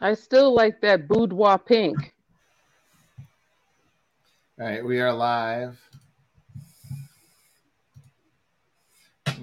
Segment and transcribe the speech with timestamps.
[0.00, 2.14] I still like that boudoir pink.
[4.60, 5.80] All right, we are live.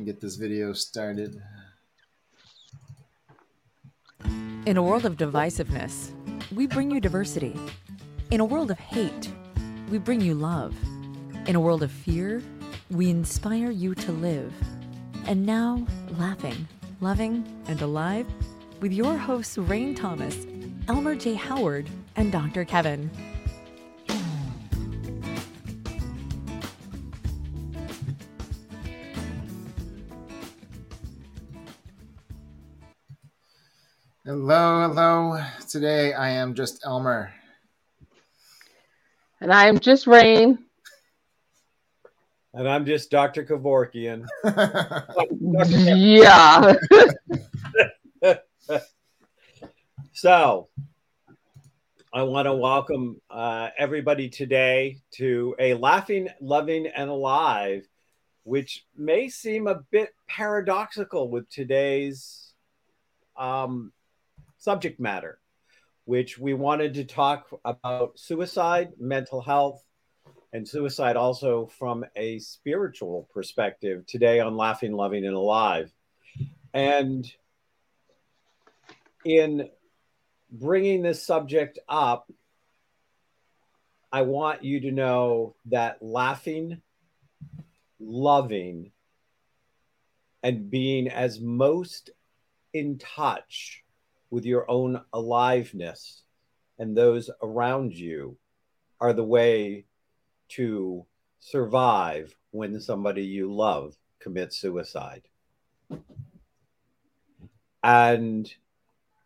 [0.05, 1.41] Get this video started.
[4.65, 6.11] In a world of divisiveness,
[6.53, 7.59] we bring you diversity.
[8.31, 9.31] In a world of hate,
[9.89, 10.75] we bring you love.
[11.47, 12.41] In a world of fear,
[12.89, 14.53] we inspire you to live.
[15.25, 15.85] And now,
[16.17, 16.67] laughing,
[17.01, 18.27] loving, and alive
[18.83, 20.45] with your hosts, Rain Thomas,
[20.89, 21.35] Elmer J.
[21.35, 22.65] Howard, and Dr.
[22.65, 23.09] Kevin.
[34.25, 35.41] Hello, hello.
[35.69, 37.31] Today I am just Elmer.
[39.39, 40.59] And I am just Rain.
[42.53, 43.45] And I'm just Dr.
[43.45, 44.25] Kevorkian.
[45.95, 46.73] yeah.
[50.13, 50.69] so
[52.13, 57.87] I want to welcome uh, everybody today to a laughing, loving, and alive,
[58.43, 62.53] which may seem a bit paradoxical with today's
[63.35, 63.91] um,
[64.57, 65.39] subject matter,
[66.05, 69.83] which we wanted to talk about suicide, mental health,
[70.53, 75.91] and suicide also from a spiritual perspective today on Laughing, Loving, and Alive.
[76.73, 77.31] And
[79.25, 79.69] in
[80.51, 82.31] bringing this subject up,
[84.11, 86.81] I want you to know that laughing,
[87.99, 88.91] loving,
[90.43, 92.11] and being as most
[92.73, 93.83] in touch
[94.29, 96.23] with your own aliveness
[96.77, 98.37] and those around you
[98.99, 99.85] are the way
[100.49, 101.05] to
[101.39, 105.23] survive when somebody you love commits suicide.
[107.83, 108.53] And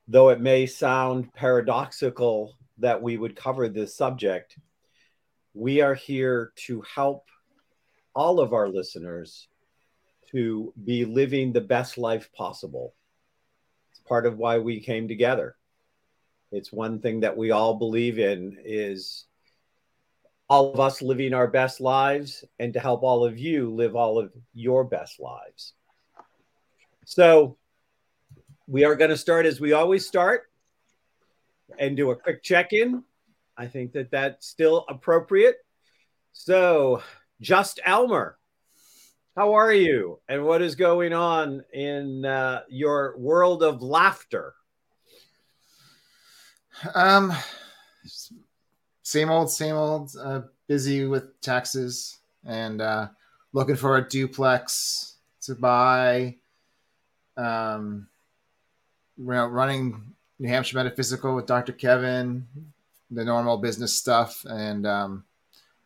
[0.07, 4.57] though it may sound paradoxical that we would cover this subject,
[5.53, 7.25] we are here to help
[8.15, 9.47] all of our listeners
[10.31, 12.93] to be living the best life possible
[13.91, 15.55] It's part of why we came together.
[16.51, 19.25] It's one thing that we all believe in is
[20.49, 24.17] all of us living our best lives and to help all of you live all
[24.17, 25.73] of your best lives.
[27.05, 27.57] So
[28.67, 30.49] we are going to start as we always start
[31.79, 33.03] and do a quick check-in.
[33.57, 35.57] I think that that's still appropriate.
[36.33, 37.01] So,
[37.41, 38.37] just Elmer,
[39.35, 40.19] how are you?
[40.27, 44.53] And what is going on in uh, your world of laughter?
[46.93, 47.33] Um,
[49.01, 50.11] same old, same old.
[50.21, 53.07] Uh, busy with taxes and uh,
[53.53, 56.35] looking for a duplex to buy.
[57.37, 58.07] Um,
[59.17, 61.73] running New Hampshire Metaphysical with Dr.
[61.73, 62.47] Kevin,
[63.09, 65.23] the normal business stuff, and um,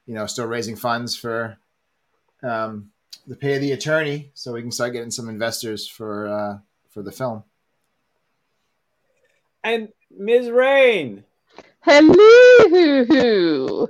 [0.06, 1.58] you know, still raising funds for
[2.44, 2.92] um,
[3.30, 6.58] to pay of the attorney so we can start getting some investors for uh,
[6.90, 7.44] for the film.
[9.63, 10.50] And Ms.
[10.50, 11.24] Rain,
[11.81, 13.88] hello.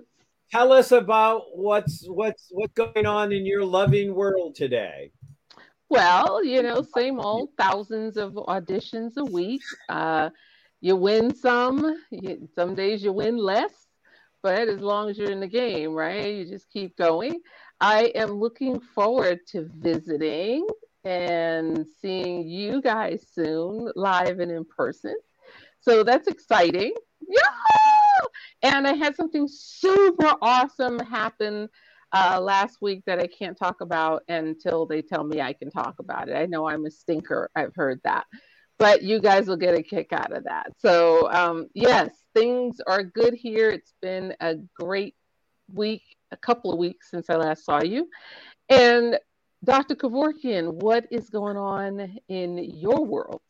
[0.51, 5.11] Tell us about what's what's what's going on in your loving world today.
[5.91, 9.61] Well, you know, same old thousands of auditions a week.
[9.89, 10.29] Uh,
[10.79, 13.87] you win some, you, some days you win less,
[14.41, 16.33] but as long as you're in the game, right?
[16.33, 17.41] You just keep going.
[17.81, 20.65] I am looking forward to visiting
[21.03, 25.15] and seeing you guys soon, live and in person.
[25.81, 26.93] So that's exciting.
[27.27, 28.21] Yeah!
[28.63, 31.67] And I had something super awesome happen
[32.13, 35.95] uh, last week that I can't talk about until they tell me I can talk
[35.99, 36.35] about it.
[36.35, 37.49] I know I'm a stinker.
[37.55, 38.25] I've heard that.
[38.77, 40.71] But you guys will get a kick out of that.
[40.79, 43.69] So, um, yes, things are good here.
[43.69, 45.15] It's been a great
[45.71, 46.01] week
[46.31, 48.09] a couple of weeks since I last saw you.
[48.69, 49.19] And
[49.63, 49.95] Dr.
[49.95, 53.41] Kevorkian, what is going on in your world?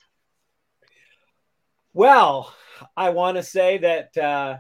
[1.94, 2.54] Well,
[2.98, 4.58] I want to say that uh,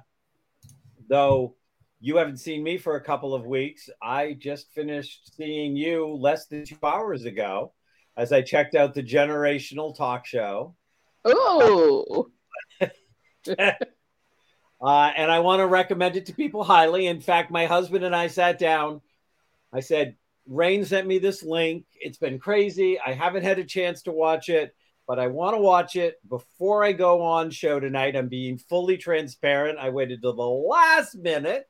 [1.09, 1.55] though
[2.01, 6.47] you haven't seen me for a couple of weeks, I just finished seeing you less
[6.47, 7.73] than two hours ago
[8.17, 10.75] as I checked out the generational talk show.
[11.23, 12.29] Oh.
[14.83, 17.05] Uh, and I want to recommend it to people highly.
[17.05, 19.01] In fact, my husband and I sat down.
[19.71, 20.15] I said,
[20.47, 21.85] Rain sent me this link.
[21.99, 22.99] It's been crazy.
[22.99, 24.75] I haven't had a chance to watch it,
[25.07, 28.15] but I want to watch it before I go on show tonight.
[28.15, 29.77] I'm being fully transparent.
[29.77, 31.69] I waited till the last minute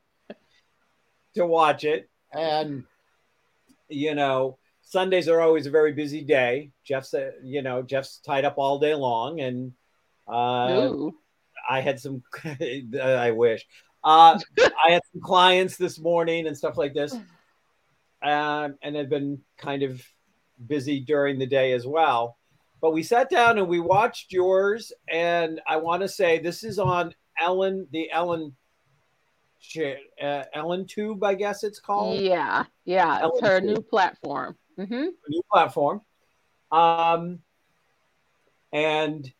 [1.34, 2.08] to watch it.
[2.32, 2.84] And,
[3.88, 6.70] you know, Sundays are always a very busy day.
[6.84, 9.40] Jeff's, uh, you know, Jeff's tied up all day long.
[9.40, 9.72] And,
[10.28, 10.90] uh,
[11.68, 12.22] I had some.
[13.02, 13.66] I wish.
[14.04, 17.14] Uh, I had some clients this morning and stuff like this,
[18.22, 20.02] um, and had been kind of
[20.66, 22.36] busy during the day as well.
[22.80, 26.80] But we sat down and we watched yours, and I want to say this is
[26.80, 28.56] on Ellen, the Ellen,
[30.22, 32.20] uh, Ellen Tube, I guess it's called.
[32.20, 33.68] Yeah, yeah, Ellen it's her Tube.
[33.70, 34.56] new platform.
[34.76, 36.00] hmm new platform.
[36.70, 37.40] Um,
[38.72, 39.30] and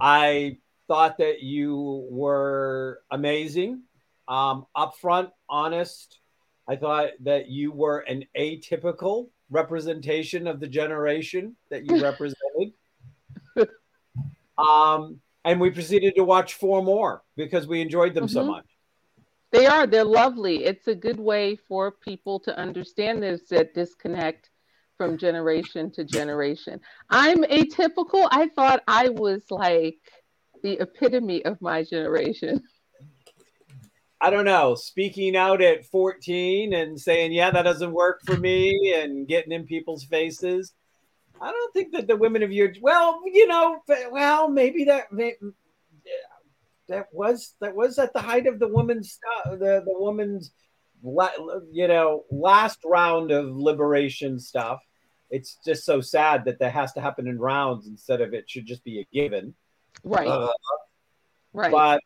[0.00, 3.82] I thought that you were amazing,
[4.28, 6.18] um, upfront, honest.
[6.68, 12.72] I thought that you were an atypical representation of the generation that you represented.
[14.58, 18.46] um, and we proceeded to watch four more because we enjoyed them so Mhm.
[18.46, 18.66] much.
[19.54, 19.86] They are.
[19.86, 20.64] They're lovely.
[20.64, 24.50] It's a good way for people to understand there's that disconnect
[24.96, 26.80] from generation to generation.
[27.08, 28.26] I'm atypical.
[28.32, 30.00] I thought I was like
[30.64, 32.64] the epitome of my generation.
[34.20, 38.92] I don't know, speaking out at 14 and saying, yeah, that doesn't work for me
[38.96, 40.72] and getting in people's faces.
[41.40, 43.78] I don't think that the women of your, well, you know,
[44.10, 45.04] well, maybe that,
[46.88, 50.52] that was, that was at the height of the woman's the, the woman's,
[51.72, 54.80] you know, last round of liberation stuff.
[55.30, 58.66] It's just so sad that that has to happen in rounds instead of it should
[58.66, 59.54] just be a given.
[60.04, 60.28] Right.
[60.28, 60.50] Uh,
[61.54, 61.70] right.
[61.70, 62.00] but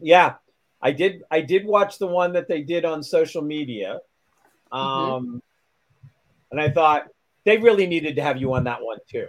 [0.00, 0.34] yeah
[0.82, 4.00] i did i did watch the one that they did on social media
[4.72, 5.36] um Mm-hmm.
[6.50, 7.06] and i thought
[7.44, 9.28] they really needed to have you on that one too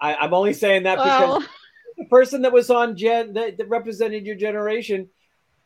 [0.00, 1.44] I, i'm only saying that because well,
[1.98, 5.08] the person that was on gen that, that represented your generation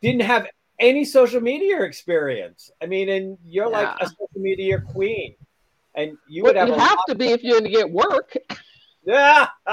[0.01, 0.47] didn't have
[0.79, 5.35] any social media experience i mean and you're like a social media queen
[5.95, 8.35] and you would have, you have to be if you're going to get work.
[9.05, 9.47] Yeah.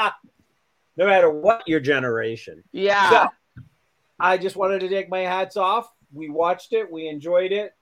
[0.97, 3.11] no matter what your generation Yeah.
[3.11, 3.63] So,
[4.19, 5.91] I just wanted to take my hats off.
[6.13, 6.91] We watched it.
[6.91, 7.73] We enjoyed it.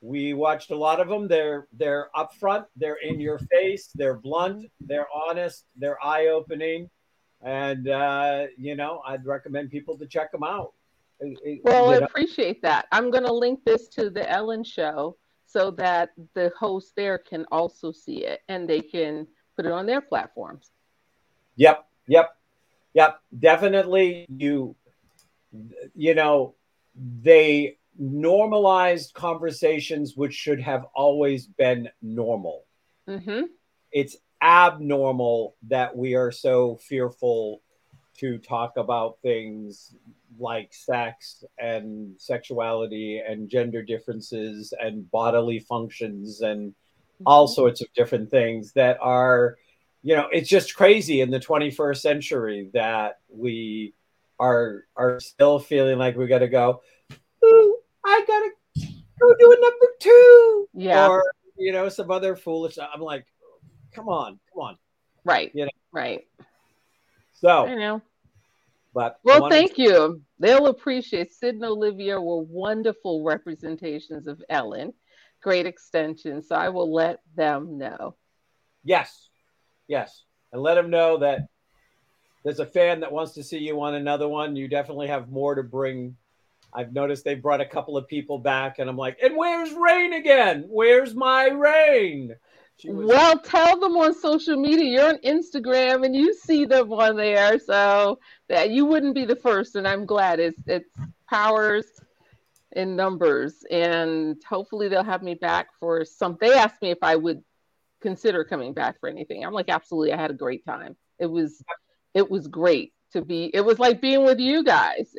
[0.00, 1.28] We watched a lot of them.
[1.28, 2.66] They're they're upfront.
[2.76, 3.90] They're in your face.
[3.94, 4.66] They're blunt.
[4.80, 5.66] They're honest.
[5.76, 6.90] They're eye opening,
[7.44, 10.72] and uh, you know I'd recommend people to check them out.
[11.20, 12.86] It- Well, I know, appreciate that.
[12.90, 17.44] I'm going to link this to the Ellen show so that the hosts there can
[17.52, 19.26] also see it and they can
[19.56, 20.72] put it on their platforms.
[21.56, 22.36] Yep, yep,
[22.94, 23.20] yep.
[23.38, 24.74] Definitely, you,
[25.94, 26.54] you know,
[27.22, 32.64] they normalized conversations which should have always been normal.
[33.06, 33.42] hmm
[33.92, 37.62] It's abnormal that we are so fearful
[38.18, 39.96] to talk about things
[40.38, 46.74] like sex and sexuality and gender differences and bodily functions and
[47.24, 47.54] all mm-hmm.
[47.54, 49.56] sorts of different things that are
[50.02, 53.94] you know it's just crazy in the 21st century that we
[54.38, 56.82] are are still feeling like we got to go
[57.44, 58.50] Ooh, i gotta
[59.20, 61.08] go do a number two Yeah.
[61.08, 61.24] or
[61.56, 63.26] you know some other foolish i'm like
[63.94, 64.76] come on come on
[65.24, 65.50] Right.
[65.54, 65.70] You know.
[65.92, 66.26] Right.
[67.32, 68.02] So I know.
[68.92, 70.22] but Well, thank you.
[70.38, 74.92] They'll appreciate Sid and Olivia were wonderful representations of Ellen.
[75.42, 76.42] Great extension.
[76.42, 78.16] So I will let them know.
[78.84, 79.30] Yes,
[79.88, 81.48] yes, and let them know that
[82.44, 84.56] there's a fan that wants to see you on another one.
[84.56, 86.16] You definitely have more to bring.
[86.74, 90.12] I've noticed they brought a couple of people back, and I'm like, and where's Rain
[90.12, 90.66] again?
[90.68, 92.36] Where's my Rain?
[92.84, 94.84] Was, Well, tell them on social media.
[94.84, 99.36] You're on Instagram and you see them on there, so that you wouldn't be the
[99.36, 99.76] first.
[99.76, 100.90] And I'm glad it's it's
[101.28, 101.86] powers
[102.72, 106.36] in numbers, and hopefully they'll have me back for some.
[106.40, 107.42] They asked me if I would
[108.00, 109.44] consider coming back for anything.
[109.44, 110.12] I'm like, absolutely.
[110.12, 110.96] I had a great time.
[111.18, 111.62] It was
[112.12, 113.50] it was great to be.
[113.54, 115.14] It was like being with you guys.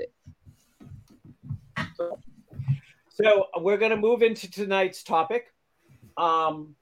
[3.10, 5.54] so we're going to move into tonight's topic.
[6.18, 6.76] Um,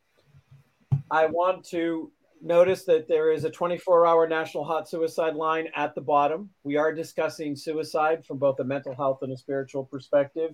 [1.12, 5.96] I want to notice that there is a 24 hour national hot suicide line at
[5.96, 6.50] the bottom.
[6.64, 10.54] We are discussing suicide from both a mental health and a spiritual perspective.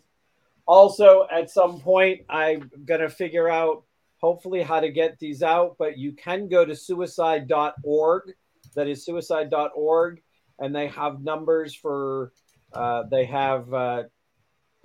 [0.68, 3.84] Also, at some point, I'm going to figure out
[4.18, 8.34] hopefully how to get these out, but you can go to suicide.org.
[8.76, 10.22] That is suicide.org.
[10.60, 12.34] And they have numbers for,
[12.74, 14.04] uh, they have uh,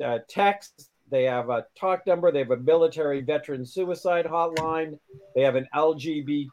[0.03, 4.99] uh, text, they have a talk number, they have a military veteran suicide hotline,
[5.37, 6.49] they have an LGBT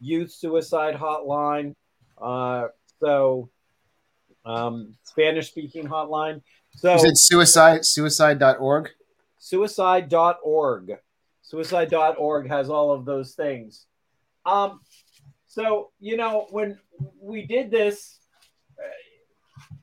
[0.00, 1.74] youth suicide hotline.
[2.16, 2.68] Uh,
[3.00, 3.50] so,
[4.44, 6.42] um, Spanish speaking hotline.
[6.76, 8.90] So, You said suicide suicide.org.
[9.38, 10.98] suicide.org.
[11.42, 13.86] Suicide.org has all of those things.
[14.46, 14.78] Um,
[15.48, 16.78] so, you know, when
[17.20, 18.20] we did this,
[18.78, 19.74] uh,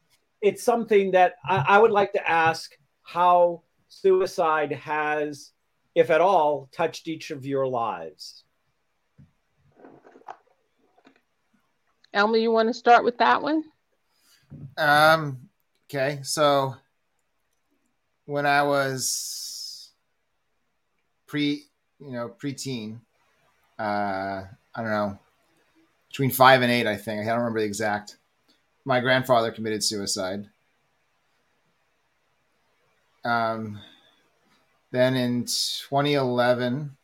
[0.42, 2.72] it's something that I, I would like to ask
[3.06, 5.52] how suicide has,
[5.94, 8.44] if at all, touched each of your lives.
[12.14, 13.64] Elmer, you want to start with that one?
[14.78, 15.50] Um,
[15.88, 16.76] okay, so
[18.26, 19.92] when I was
[21.28, 21.64] pre,
[22.00, 23.00] you know, preteen,
[23.78, 25.20] uh, I don't know,
[26.08, 27.22] between five and eight, I think.
[27.22, 28.18] I don't remember the exact.
[28.84, 30.50] My grandfather committed suicide.
[33.25, 33.79] Um,
[34.91, 36.96] then in 2011,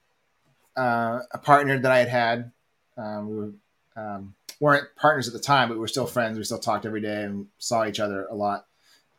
[0.77, 2.51] uh, a partner that I had had,
[2.97, 3.51] um, we were,
[3.95, 6.37] um, weren't partners at the time, but we were still friends.
[6.37, 8.67] We still talked every day and saw each other a lot.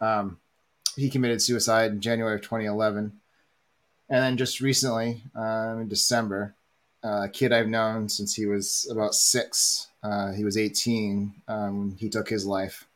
[0.01, 0.39] Um,
[0.97, 3.13] he committed suicide in January of 2011.
[4.09, 6.55] And then just recently, um, in December,
[7.05, 11.97] uh, a kid I've known since he was about six, uh, he was 18, um,
[11.99, 12.87] he took his life.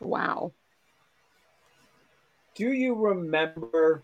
[0.00, 0.52] Wow.
[2.56, 4.02] Do you remember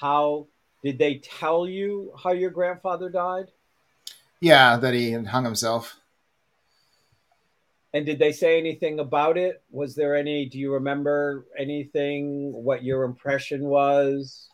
[0.00, 0.48] how
[0.82, 3.46] did they tell you how your grandfather died?
[4.40, 5.96] Yeah, that he hung himself.
[7.94, 9.62] And did they say anything about it?
[9.70, 14.48] Was there any, do you remember anything, what your impression was?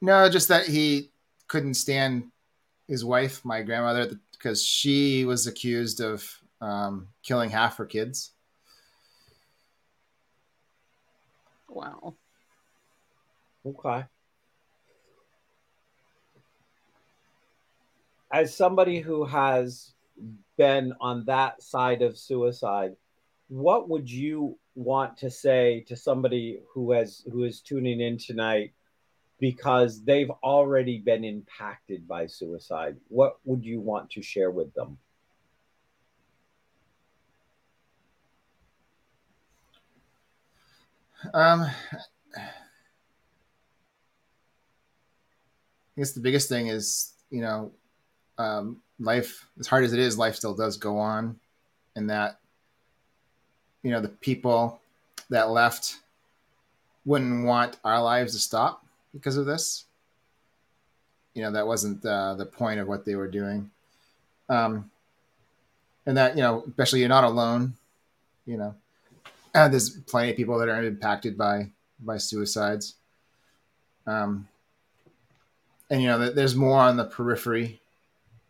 [0.00, 1.10] No, just that he
[1.46, 2.30] couldn't stand
[2.88, 6.28] his wife, my grandmother, because she was accused of
[6.60, 8.32] um, killing half her kids.
[11.70, 12.16] Wow.
[13.64, 14.04] Okay.
[18.32, 19.94] As somebody who has
[20.56, 22.96] been on that side of suicide,
[23.48, 28.72] what would you want to say to somebody who has who is tuning in tonight
[29.38, 32.96] because they've already been impacted by suicide?
[33.08, 34.98] What would you want to share with them?
[41.34, 41.66] Um,
[42.36, 42.40] I
[45.96, 47.72] guess the biggest thing is, you know,
[48.38, 51.38] um, life, as hard as it is, life still does go on.
[51.96, 52.38] And that,
[53.82, 54.80] you know, the people
[55.28, 55.96] that left
[57.04, 59.84] wouldn't want our lives to stop because of this.
[61.34, 63.70] You know, that wasn't uh, the point of what they were doing.
[64.48, 64.90] Um,
[66.06, 67.74] and that, you know, especially you're not alone,
[68.46, 68.74] you know,
[69.54, 72.94] uh, there's plenty of people that are impacted by by suicides.
[74.06, 74.48] Um,
[75.90, 77.80] and you know, there's more on the periphery.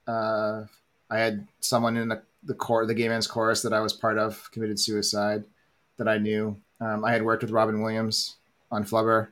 [0.06, 0.64] Uh,
[1.10, 4.18] I had someone in the the core, the gay men's chorus that I was part
[4.18, 5.44] of, committed suicide
[5.98, 6.56] that I knew.
[6.80, 8.36] Um, I had worked with Robin Williams
[8.70, 9.28] on Flubber,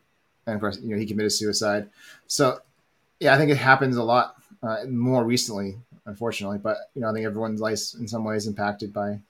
[0.46, 1.88] and of course, you know, he committed suicide.
[2.26, 2.60] So,
[3.20, 6.58] yeah, I think it happens a lot uh, more recently, unfortunately.
[6.58, 9.20] But you know, I think everyone's life in some ways impacted by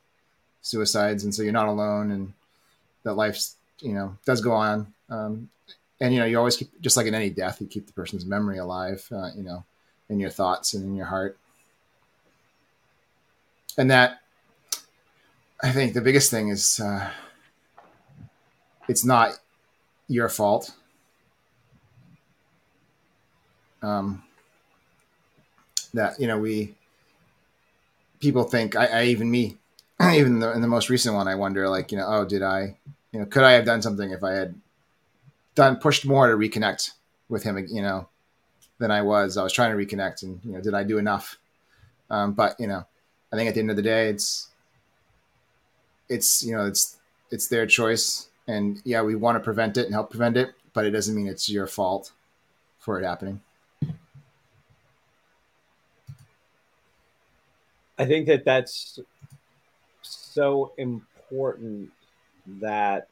[0.62, 2.33] suicides, and so you're not alone, and
[3.05, 4.93] that life's you know does go on.
[5.11, 5.49] Um,
[6.00, 8.25] and you know, you always keep just like in any death, you keep the person's
[8.25, 9.65] memory alive, uh, you know,
[10.09, 11.37] in your thoughts and in your heart.
[13.77, 14.21] And that,
[15.62, 17.11] I think, the biggest thing is uh,
[18.88, 19.38] it's not
[20.09, 20.73] your fault.
[23.83, 24.25] Um,
[25.95, 26.75] that you know we
[28.21, 29.58] people think I, I even me
[30.12, 32.76] even the, in the most recent one, I wonder, like, you know, oh, did I,
[33.12, 34.55] you know, could I have done something if I had
[35.55, 36.93] done pushed more to reconnect
[37.28, 38.09] with him, you know,
[38.78, 39.37] than I was.
[39.37, 41.37] I was trying to reconnect, and you know, did I do enough?
[42.11, 42.87] Um, but you know,
[43.33, 44.49] I think at the end of the day, it's
[46.09, 46.97] it's you know, it's
[47.31, 50.87] it's their choice, and yeah, we want to prevent it and help prevent it, but
[50.87, 52.12] it doesn't mean it's your fault
[52.78, 53.40] for it happening.
[57.99, 59.00] I think that that's
[60.38, 61.90] so important
[62.61, 63.09] that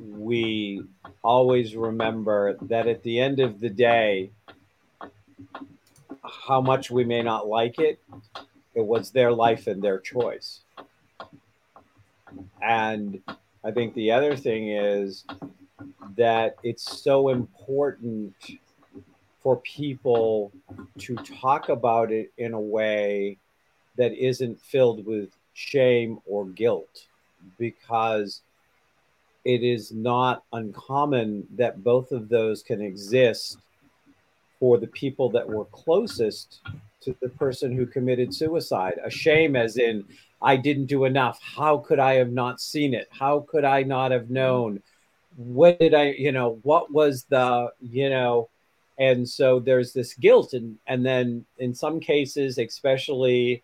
[0.00, 0.84] we
[1.24, 4.30] always remember that at the end of the day,
[6.46, 7.98] how much we may not like it,
[8.76, 10.60] it was their life and their choice.
[12.62, 13.20] And
[13.64, 15.24] I think the other thing is
[16.16, 18.32] that it's so important
[19.42, 20.52] for people
[20.98, 23.38] to talk about it in a way
[23.96, 27.06] that isn't filled with shame or guilt
[27.58, 28.42] because
[29.44, 33.58] it is not uncommon that both of those can exist
[34.60, 36.60] for the people that were closest
[37.00, 39.00] to the person who committed suicide.
[39.04, 40.04] A shame, as in,
[40.40, 41.40] I didn't do enough.
[41.42, 43.08] How could I have not seen it?
[43.10, 44.80] How could I not have known?
[45.36, 48.48] What did I, you know, what was the, you know,
[48.98, 50.52] and so there's this guilt.
[50.52, 53.62] And, and then in some cases, especially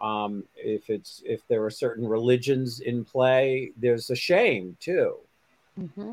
[0.00, 5.16] Um, if it's if there are certain religions in play, there's a shame too
[5.80, 6.12] Mm-hmm.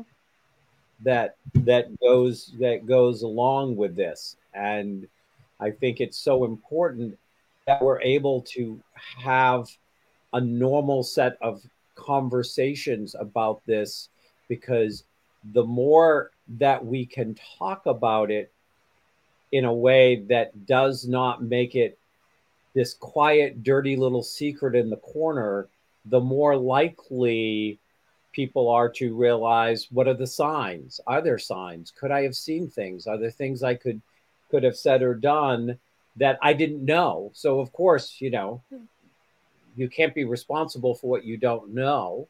[1.04, 5.06] that that goes that goes along with this, and
[5.60, 7.18] I think it's so important
[7.66, 8.80] that we're able to
[9.22, 9.68] have
[10.32, 11.62] a normal set of
[11.96, 14.08] conversations about this
[14.48, 15.04] because
[15.52, 18.50] the more that we can talk about it
[19.52, 21.98] in a way that does not make it
[22.78, 25.66] this quiet, dirty little secret in the corner,
[26.04, 27.76] the more likely
[28.30, 31.00] people are to realize what are the signs?
[31.04, 31.90] Are there signs?
[31.90, 33.08] Could I have seen things?
[33.08, 34.00] Are there things I could
[34.48, 35.76] could have said or done
[36.18, 37.32] that I didn't know?
[37.34, 38.84] So of course, you know, hmm.
[39.74, 42.28] you can't be responsible for what you don't know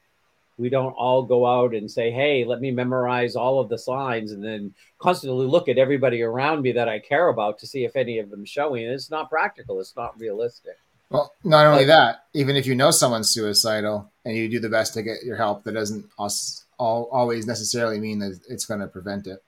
[0.59, 4.33] we don't all go out and say, hey, let me memorize all of the signs
[4.33, 7.95] and then constantly look at everybody around me that I care about to see if
[7.95, 8.85] any of them showing.
[8.85, 9.81] It's not practical.
[9.81, 10.77] It's not realistic.
[11.11, 14.95] Well, not only that, even if you know someone's suicidal and you do the best
[14.95, 18.89] to get your help, that doesn't us all, always necessarily mean that it's going to
[18.89, 19.43] prevent it.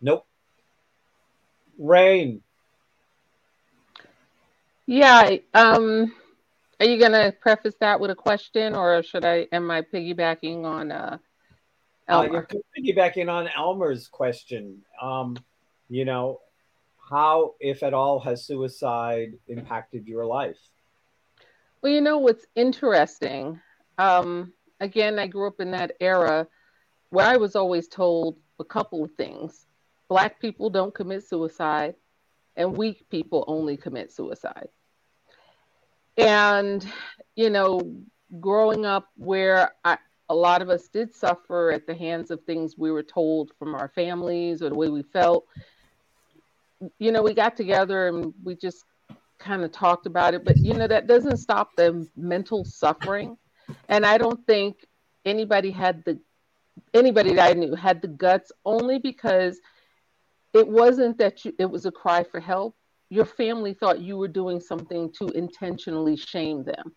[0.00, 0.26] Nope.
[1.78, 2.42] Rain.
[4.86, 5.36] Yeah.
[5.54, 6.12] Um,
[6.82, 9.46] are you going to preface that with a question, or should I?
[9.52, 11.18] Am I piggybacking on uh,
[12.08, 12.48] Uh, Elmer?
[12.52, 14.82] you're piggybacking on Elmer's question.
[15.00, 15.36] Um,
[15.88, 16.40] you know,
[17.08, 20.58] how, if at all, has suicide impacted your life?
[21.82, 23.60] Well, you know what's interesting?
[23.98, 26.48] Um, again, I grew up in that era
[27.10, 29.66] where I was always told a couple of things
[30.08, 31.94] Black people don't commit suicide,
[32.56, 34.68] and weak people only commit suicide.
[36.16, 36.86] And,
[37.36, 37.80] you know,
[38.40, 42.76] growing up where I, a lot of us did suffer at the hands of things
[42.76, 45.46] we were told from our families or the way we felt,
[46.98, 48.84] you know, we got together and we just
[49.38, 53.36] kind of talked about it, but you know, that doesn't stop the mental suffering.
[53.88, 54.86] And I don't think
[55.24, 56.18] anybody had the
[56.94, 59.60] anybody that I knew had the guts only because
[60.54, 62.76] it wasn't that you, it was a cry for help.
[63.12, 66.94] Your family thought you were doing something to intentionally shame them.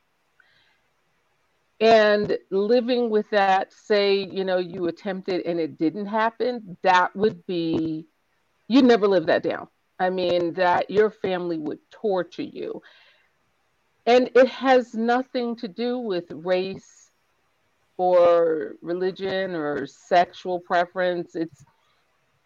[1.82, 7.46] And living with that, say, you know, you attempted and it didn't happen, that would
[7.46, 8.06] be,
[8.70, 9.68] you'd never live that down.
[10.00, 12.82] I mean, that your family would torture you.
[14.06, 17.12] And it has nothing to do with race
[17.98, 21.36] or religion or sexual preference.
[21.36, 21.66] It's,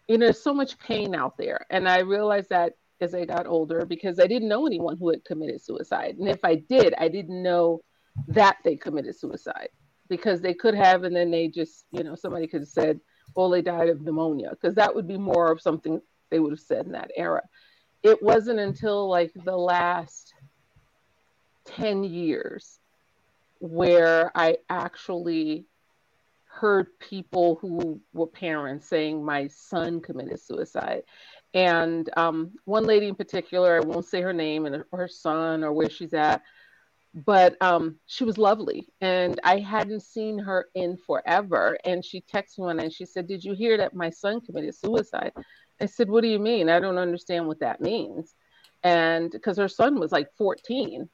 [0.08, 1.66] you know, there's so much pain out there.
[1.70, 5.24] And I realize that as I got older because I didn't know anyone who had
[5.24, 6.16] committed suicide.
[6.18, 7.80] And if I did, I didn't know
[8.28, 9.68] that they committed suicide
[10.08, 13.00] because they could have, and then they just, you know, somebody could have said,
[13.34, 16.60] well, they died of pneumonia, because that would be more of something they would have
[16.60, 17.42] said in that era.
[18.02, 20.34] It wasn't until like the last
[21.66, 22.80] 10 years
[23.60, 25.66] where I actually
[26.46, 31.02] heard people who were parents saying, My son committed suicide.
[31.54, 35.72] And um, one lady in particular, I won't say her name and her son or
[35.72, 36.42] where she's at,
[37.12, 38.86] but um, she was lovely.
[39.00, 41.76] And I hadn't seen her in forever.
[41.84, 44.74] And she texted me one and she said, Did you hear that my son committed
[44.76, 45.32] suicide?
[45.80, 46.68] I said, What do you mean?
[46.68, 48.34] I don't understand what that means.
[48.84, 51.08] And because her son was like 14.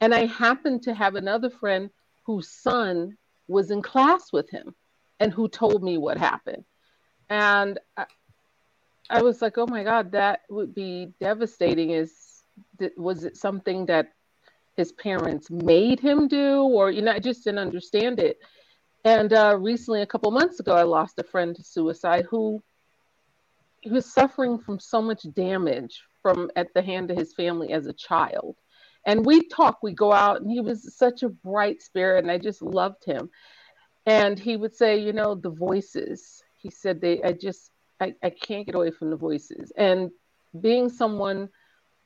[0.00, 1.90] And I happened to have another friend
[2.24, 3.16] whose son
[3.48, 4.74] was in class with him
[5.18, 6.64] and who told me what happened.
[7.30, 7.78] And
[9.10, 11.90] I, was like, oh my God, that would be devastating.
[11.90, 12.42] Is
[12.96, 14.12] was it something that
[14.76, 16.62] his parents made him do?
[16.62, 18.38] Or, you know, I just didn't understand it.
[19.04, 22.62] And uh, recently, a couple months ago, I lost a friend to suicide who
[23.80, 27.86] he was suffering from so much damage from at the hand of his family as
[27.86, 28.56] a child.
[29.06, 32.38] And we talk, we go out, and he was such a bright spirit, and I
[32.38, 33.30] just loved him.
[34.04, 36.42] And he would say, you know, the voices.
[36.60, 39.72] He said they I just I, I can't get away from the voices.
[39.76, 40.10] And
[40.60, 41.48] being someone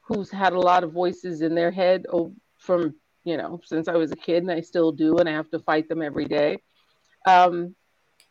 [0.01, 3.97] who's had a lot of voices in their head oh, from, you know, since I
[3.97, 6.59] was a kid and I still do, and I have to fight them every day.
[7.27, 7.75] Um,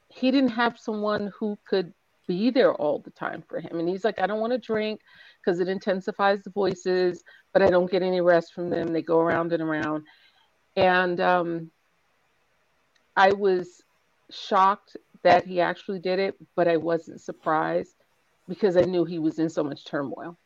[0.09, 1.93] he didn't have someone who could
[2.27, 3.79] be there all the time for him.
[3.79, 5.01] And he's like, I don't want to drink
[5.43, 8.87] because it intensifies the voices, but I don't get any rest from them.
[8.87, 10.05] They go around and around.
[10.75, 11.71] And um,
[13.15, 13.81] I was
[14.29, 17.95] shocked that he actually did it, but I wasn't surprised
[18.47, 20.37] because I knew he was in so much turmoil.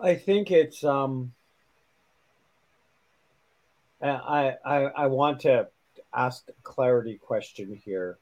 [0.00, 1.32] I think it's um
[4.02, 5.68] I I I want to
[6.14, 8.18] ask a clarity question here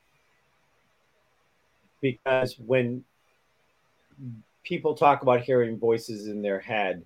[2.01, 3.05] because when
[4.63, 7.05] people talk about hearing voices in their head,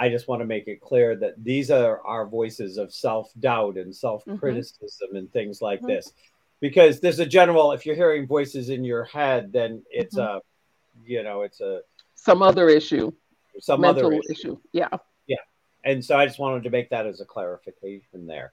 [0.00, 3.76] I just want to make it clear that these are our voices of self doubt
[3.76, 5.16] and self criticism mm-hmm.
[5.16, 5.88] and things like mm-hmm.
[5.88, 6.14] this.
[6.58, 10.38] Because there's a general, if you're hearing voices in your head, then it's mm-hmm.
[10.38, 11.82] a, you know, it's a
[12.14, 13.12] some other issue,
[13.60, 14.32] some Mental other issue.
[14.32, 14.58] issue.
[14.72, 14.88] Yeah.
[15.26, 15.36] Yeah.
[15.84, 18.52] And so I just wanted to make that as a clarification there.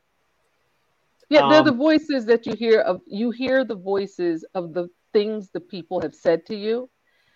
[1.29, 3.01] Yeah, um, they're the um, voices that you hear of.
[3.07, 6.89] You hear the voices of the things the people have said to you.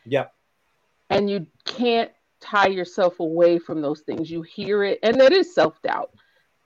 [0.06, 0.34] Yep.
[1.10, 4.30] And you can't tie yourself away from those things.
[4.30, 6.12] You hear it, and that is self doubt,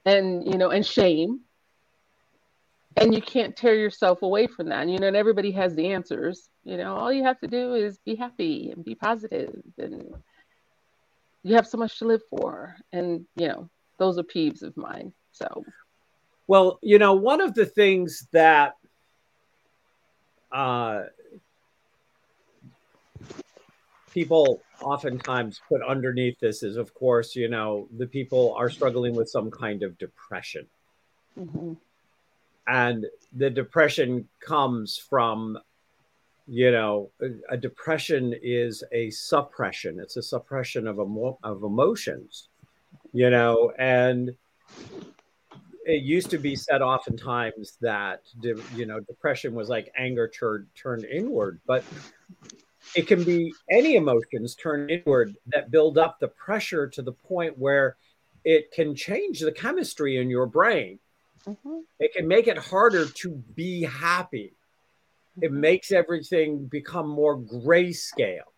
[0.06, 1.42] and you know, and shame.
[2.98, 4.84] And you can't tear yourself away from that.
[4.84, 6.48] And, you know, and everybody has the answers.
[6.64, 10.16] You know, all you have to do is be happy and be positive, and
[11.44, 12.78] you have so much to live for.
[12.94, 15.14] And you know, those are peeves of mine.
[15.34, 15.66] So,
[16.48, 18.76] well, you know, one of the things that
[20.52, 21.04] uh,
[24.16, 29.28] people oftentimes put underneath this is, of course, you know, the people are struggling with
[29.30, 30.66] some kind of depression.
[31.38, 31.74] Mm-hmm.
[32.66, 35.60] And the depression comes from,
[36.48, 40.00] you know, a, a, depression is a suppression.
[40.00, 42.48] It's a suppression of, emo- of emotions,
[43.12, 44.34] you know, and
[45.86, 51.04] it used to be said oftentimes that, you know, depression was like anger turned, turned
[51.04, 51.84] inward, but
[52.96, 57.58] it can be any emotions turned inward that build up the pressure to the point
[57.58, 57.98] where
[58.44, 61.00] it can change the chemistry in your brain.
[61.48, 61.80] Mm-hmm.
[62.00, 64.54] It can make it harder to be happy.
[65.42, 65.60] It mm-hmm.
[65.60, 68.52] makes everything become more grayscale.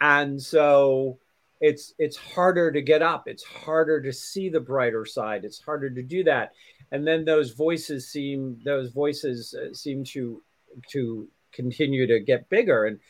[0.00, 1.18] And so
[1.60, 3.28] it's it's harder to get up.
[3.28, 5.44] It's harder to see the brighter side.
[5.44, 6.52] It's harder to do that.
[6.90, 10.42] And then those voices seem those voices uh, seem to
[10.90, 12.86] to continue to get bigger.
[12.86, 13.00] And,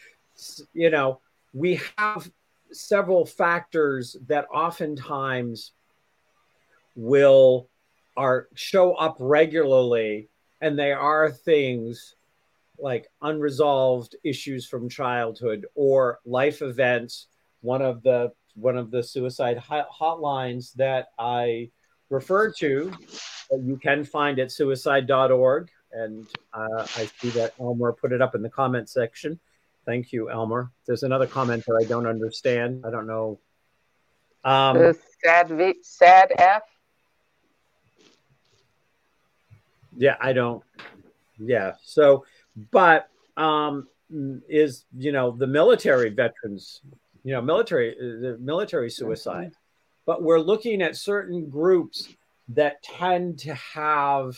[0.73, 1.21] you know,
[1.53, 2.31] we have
[2.73, 5.73] several factors that oftentimes
[6.97, 7.69] will
[8.17, 10.29] are show up regularly
[10.61, 12.15] and they are things
[12.79, 17.29] like unresolved issues from childhood or life events
[17.63, 21.71] one of the one of the suicide hotlines that i
[22.11, 22.93] refer to
[23.63, 28.43] you can find at suicide.org and uh, I see that Elmer put it up in
[28.43, 29.39] the comment section.
[29.85, 30.71] Thank you, Elmer.
[30.87, 32.85] There's another comment that I don't understand.
[32.87, 33.41] I don't know.
[34.45, 36.63] Um, sad, v, sad F.
[39.97, 40.63] Yeah, I don't.
[41.39, 41.73] Yeah.
[41.83, 42.25] So,
[42.71, 43.89] but um,
[44.49, 46.81] is you know the military veterans,
[47.25, 50.05] you know, military the military suicide, mm-hmm.
[50.07, 52.09] but we're looking at certain groups
[52.49, 54.37] that tend to have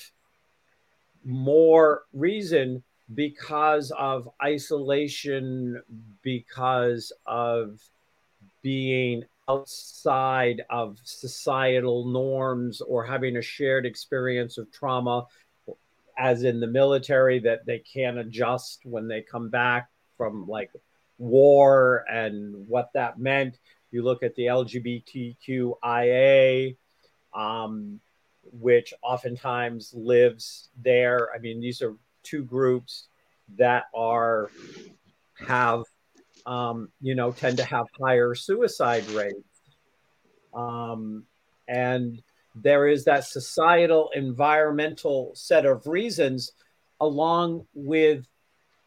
[1.24, 2.82] more reason
[3.14, 5.82] because of isolation,
[6.22, 7.80] because of
[8.62, 15.26] being outside of societal norms or having a shared experience of trauma,
[16.18, 20.70] as in the military, that they can't adjust when they come back from like
[21.18, 23.58] war and what that meant.
[23.90, 26.76] You look at the LGBTQIA,
[27.34, 28.00] um,
[28.60, 31.28] which oftentimes lives there.
[31.34, 33.08] I mean, these are two groups
[33.56, 34.50] that are
[35.46, 35.82] have
[36.46, 39.60] um, you know tend to have higher suicide rates,
[40.52, 41.24] um,
[41.68, 42.22] and
[42.54, 46.52] there is that societal environmental set of reasons
[47.00, 48.24] along with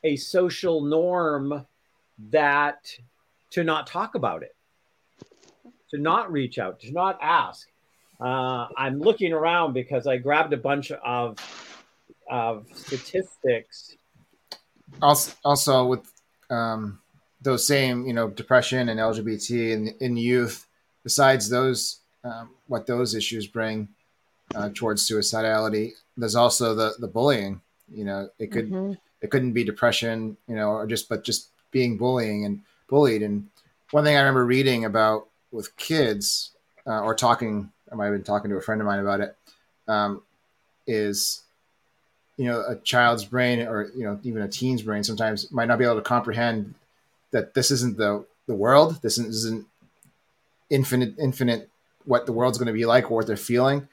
[0.04, 1.66] a social norm
[2.30, 2.90] that
[3.50, 4.56] to not talk about it
[5.90, 7.68] to not reach out to not ask
[8.20, 11.38] uh, I'm looking around because I grabbed a bunch of
[12.30, 13.96] of statistics.
[15.02, 16.12] Also, also with
[16.50, 17.00] um,
[17.42, 20.68] those same, you know, depression and LGBT in, in youth.
[21.04, 23.88] Besides those, um, what those issues bring
[24.56, 27.62] uh, towards suicidality, there's also the the bullying.
[27.94, 28.94] You know, it could mm-hmm.
[29.22, 33.22] it couldn't be depression, you know, or just but just being bullying and bullied.
[33.22, 33.48] And
[33.92, 36.52] one thing I remember reading about with kids
[36.86, 39.36] uh, or talking I might have been talking to a friend of mine about it.
[39.88, 40.22] Um,
[40.86, 41.44] is
[42.38, 45.80] you know a child's brain or you know even a teen's brain sometimes might not
[45.80, 46.76] be able to comprehend
[47.32, 49.02] that this isn't the the world.
[49.02, 49.66] This isn't,
[50.70, 51.70] infinite infinite
[52.04, 53.88] what the world's going to be like or what they're feeling.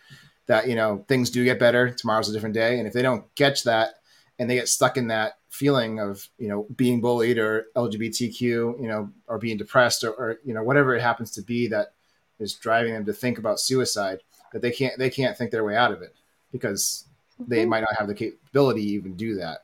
[0.46, 1.90] That you know things do get better.
[1.90, 3.94] Tomorrow's a different day, and if they don't catch that
[4.38, 8.88] and they get stuck in that feeling of you know being bullied or LGBTQ, you
[8.88, 11.92] know, or being depressed or, or you know whatever it happens to be that
[12.38, 14.20] is driving them to think about suicide
[14.52, 16.14] that they can't they can't think their way out of it
[16.52, 17.06] because
[17.40, 17.50] mm-hmm.
[17.50, 19.58] they might not have the capability to even do that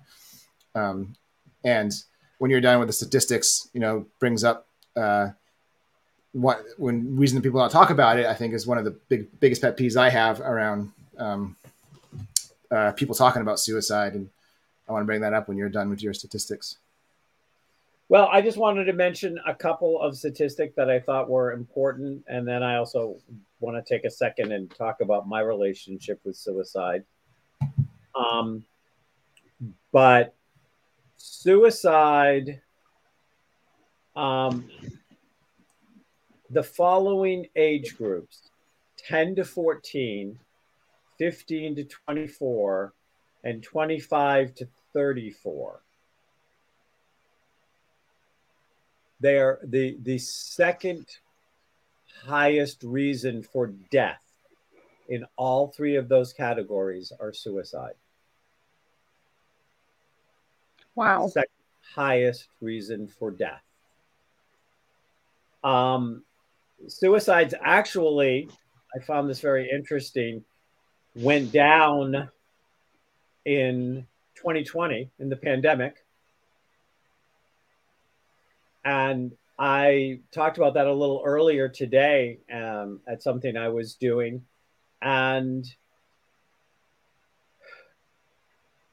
[0.74, 1.14] um,
[1.64, 1.92] and
[2.38, 5.28] when you're done with the statistics you know brings up uh,
[6.33, 8.92] what when reason that people don't talk about it, I think is one of the
[9.09, 11.56] big biggest pet peeves I have around um,
[12.70, 14.28] uh, people talking about suicide, and
[14.88, 16.76] I want to bring that up when you're done with your statistics.
[18.11, 22.25] Well, I just wanted to mention a couple of statistics that I thought were important,
[22.27, 23.18] and then I also
[23.61, 27.05] want to take a second and talk about my relationship with suicide.
[28.16, 28.64] Um,
[29.92, 30.35] but
[31.18, 32.61] suicide,
[34.16, 34.68] um,
[36.51, 38.51] the following age groups
[39.07, 40.37] 10 to 14,
[41.16, 42.92] 15 to 24,
[43.44, 45.81] and 25 to 34
[49.20, 51.06] they're the the second
[52.24, 54.22] highest reason for death
[55.09, 57.94] in all three of those categories are suicide.
[60.94, 61.28] Wow.
[61.28, 61.50] Second
[61.94, 63.62] highest reason for death.
[65.64, 66.24] Um,
[66.87, 68.48] suicides actually,
[68.94, 70.44] I found this very interesting,
[71.14, 72.30] went down
[73.44, 74.06] in
[74.37, 76.04] 2020 in the pandemic
[78.90, 84.42] and I talked about that a little earlier today um, at something I was doing.
[85.00, 85.64] And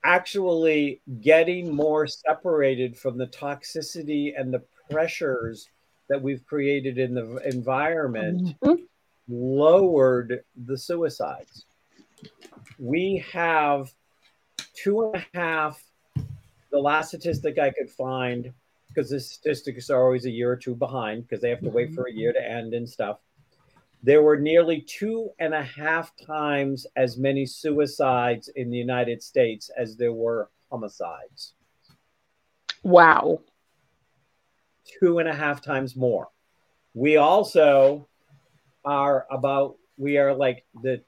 [0.04, 5.68] actually getting more separated from the toxicity and the pressures
[6.10, 8.84] that we've created in the environment mm-hmm.
[9.28, 11.66] lowered the suicides.
[12.78, 13.92] We have
[14.76, 15.84] two and a half,
[16.72, 18.54] the last statistic I could find
[18.98, 21.94] because the statistics are always a year or two behind because they have to wait
[21.94, 23.20] for a year to end and stuff.
[24.02, 29.70] There were nearly two and a half times as many suicides in the United States
[29.78, 31.54] as there were homicides.
[32.82, 33.42] Wow.
[35.00, 36.30] Two and a half times more.
[36.96, 38.08] We also
[38.84, 41.04] are about, we are like the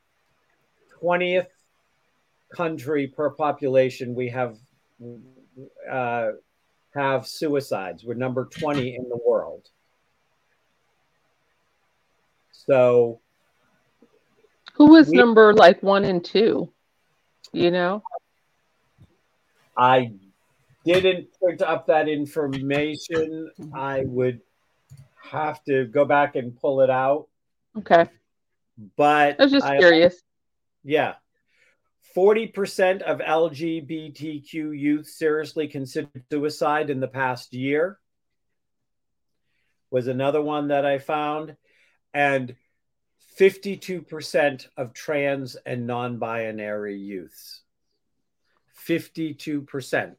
[1.02, 1.48] 20th
[2.54, 4.14] country per population.
[4.14, 4.58] We have
[5.90, 6.34] uh,
[6.94, 8.04] have suicides.
[8.04, 9.70] We're number 20 in the world.
[12.52, 13.20] So
[14.74, 16.72] who is we, number like one and two?
[17.52, 18.04] You know?
[19.78, 20.14] I
[20.86, 23.50] didn't print up that information.
[23.74, 24.42] I would
[25.24, 27.28] have to go back and pull it out.
[27.78, 28.08] Okay.
[28.96, 30.22] But I was just I, curious.
[30.84, 31.16] Yeah.
[32.16, 38.00] 40% of LGBTQ youth seriously considered suicide in the past year,
[39.92, 41.56] was another one that I found.
[42.14, 42.56] And
[43.40, 47.62] 52% of trans and non binary youths,
[48.88, 50.16] 52%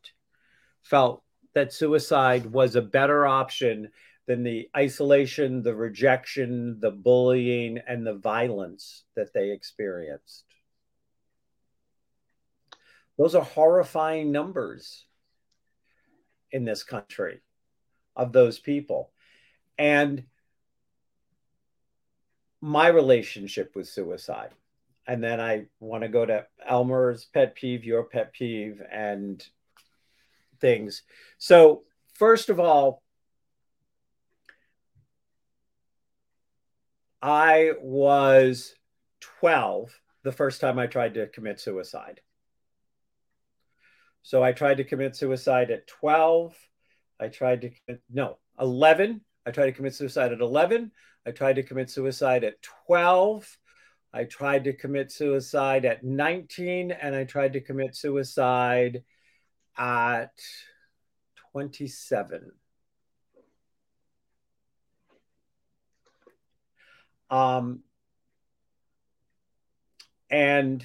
[0.82, 1.22] felt
[1.54, 3.90] that suicide was a better option
[4.26, 10.44] than the isolation, the rejection, the bullying, and the violence that they experienced.
[13.20, 15.04] Those are horrifying numbers
[16.50, 17.42] in this country
[18.16, 19.12] of those people.
[19.76, 20.24] And
[22.62, 24.52] my relationship with suicide.
[25.06, 29.46] And then I want to go to Elmer's pet peeve, your pet peeve, and
[30.58, 31.02] things.
[31.36, 31.82] So,
[32.14, 33.02] first of all,
[37.20, 38.74] I was
[39.20, 39.90] 12
[40.22, 42.22] the first time I tried to commit suicide.
[44.22, 46.56] So I tried to commit suicide at 12.
[47.18, 49.20] I tried to no, 11.
[49.46, 50.92] I tried to commit suicide at 11.
[51.26, 53.58] I tried to commit suicide at 12.
[54.12, 56.90] I tried to commit suicide at 19.
[56.90, 59.04] And I tried to commit suicide
[59.76, 60.32] at
[61.52, 62.52] 27.
[67.30, 67.80] Um,
[70.30, 70.84] and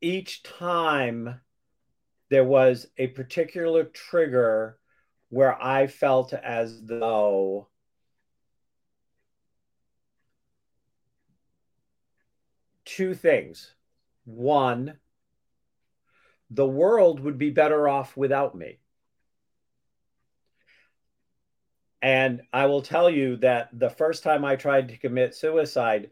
[0.00, 1.40] each time
[2.30, 4.78] there was a particular trigger
[5.30, 7.68] where I felt as though
[12.84, 13.74] two things.
[14.24, 14.98] One,
[16.50, 18.78] the world would be better off without me.
[22.00, 26.10] And I will tell you that the first time I tried to commit suicide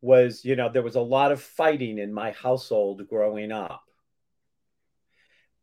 [0.00, 3.84] was, you know, there was a lot of fighting in my household growing up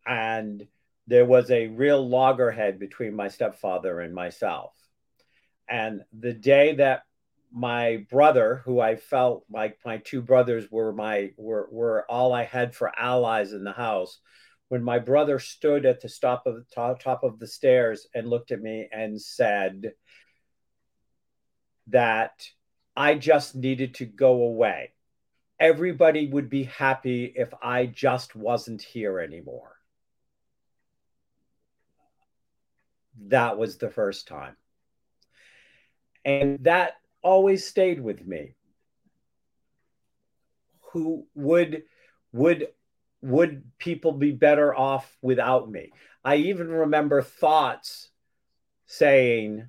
[0.09, 0.67] and
[1.07, 4.73] there was a real loggerhead between my stepfather and myself.
[5.69, 7.03] And the day that
[7.51, 12.43] my brother, who I felt like my two brothers were my were were all I
[12.43, 14.19] had for allies in the house,
[14.69, 18.51] when my brother stood at the top of top, top of the stairs and looked
[18.51, 19.93] at me and said,
[21.87, 22.47] that
[22.95, 24.93] I just needed to go away.
[25.59, 29.78] Everybody would be happy if I just wasn't here anymore.
[33.27, 34.55] That was the first time.
[36.25, 38.55] And that always stayed with me.
[40.93, 41.83] Who would
[42.31, 42.69] would
[43.21, 45.91] would people be better off without me?
[46.23, 48.09] I even remember thoughts
[48.85, 49.67] saying,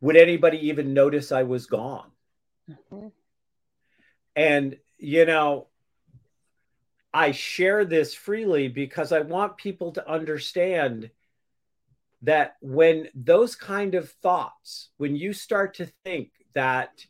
[0.00, 2.10] would anybody even notice I was gone?
[2.70, 3.08] Mm-hmm.
[4.36, 5.68] And, you know,
[7.12, 11.10] I share this freely because I want people to understand
[12.24, 17.04] that when those kind of thoughts, when you start to think that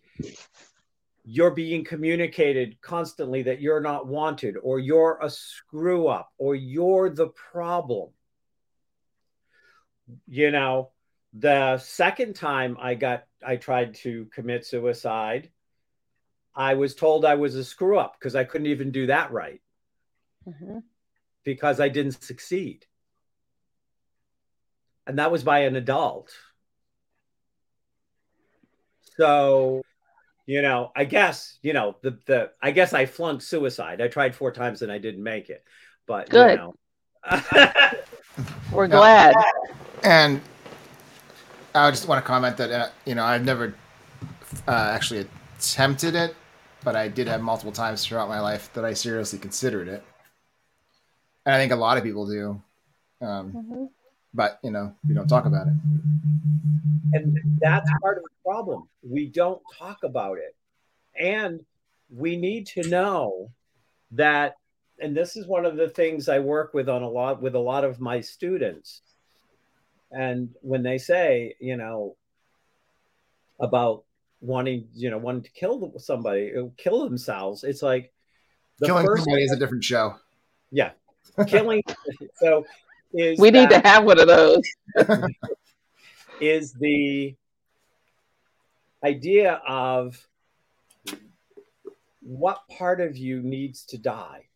[1.24, 7.10] you're being communicated constantly that you're not wanted or you're a screw up or you're
[7.10, 8.10] the problem,
[10.26, 10.90] you know,
[11.32, 15.50] the second time I got, I tried to commit suicide,
[16.54, 19.60] I was told I was a screw up because I couldn't even do that right
[20.46, 20.78] mm-hmm.
[21.44, 22.84] because I didn't succeed
[25.06, 26.30] and that was by an adult.
[29.16, 29.82] So,
[30.46, 34.00] you know, I guess, you know, the the I guess I flunked suicide.
[34.00, 35.64] I tried four times and I didn't make it.
[36.06, 36.52] But good.
[36.52, 36.74] You know.
[38.72, 39.34] We're glad.
[40.02, 40.40] And
[41.74, 43.74] I just want to comment that uh, you know I've never
[44.66, 45.26] uh, actually
[45.58, 46.34] attempted it,
[46.82, 50.04] but I did have multiple times throughout my life that I seriously considered it,
[51.46, 52.62] and I think a lot of people do.
[53.20, 53.84] Um, mm-hmm
[54.34, 55.72] but you know we don't talk about it.
[57.12, 58.88] And that's part of the problem.
[59.02, 60.56] We don't talk about it.
[61.18, 61.64] And
[62.10, 63.50] we need to know
[64.10, 64.56] that
[65.00, 67.58] and this is one of the things i work with on a lot with a
[67.58, 69.02] lot of my students.
[70.10, 72.16] And when they say you know
[73.60, 74.04] about
[74.40, 78.12] wanting you know wanting to kill somebody uh, kill themselves it's like
[78.84, 80.14] killing somebody is a different show.
[80.70, 80.90] Yeah.
[81.46, 81.82] Killing
[82.36, 82.66] so
[83.14, 84.62] is we need to have one of those.
[86.40, 87.34] is the
[89.04, 90.26] idea of
[92.22, 94.46] what part of you needs to die?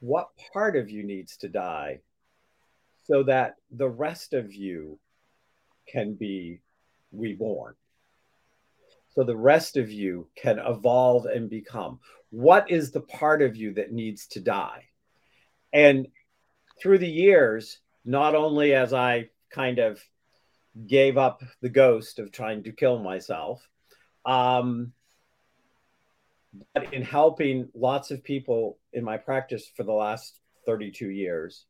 [0.00, 2.00] What part of you needs to die
[3.04, 4.98] so that the rest of you
[5.88, 6.60] can be
[7.12, 7.74] reborn?
[9.14, 12.00] So the rest of you can evolve and become.
[12.30, 14.84] What is the part of you that needs to die?
[15.72, 16.08] And
[16.82, 20.02] through the years, not only as I kind of
[20.86, 23.66] gave up the ghost of trying to kill myself,
[24.26, 24.92] um,
[26.74, 31.66] but in helping lots of people in my practice for the last 32 years,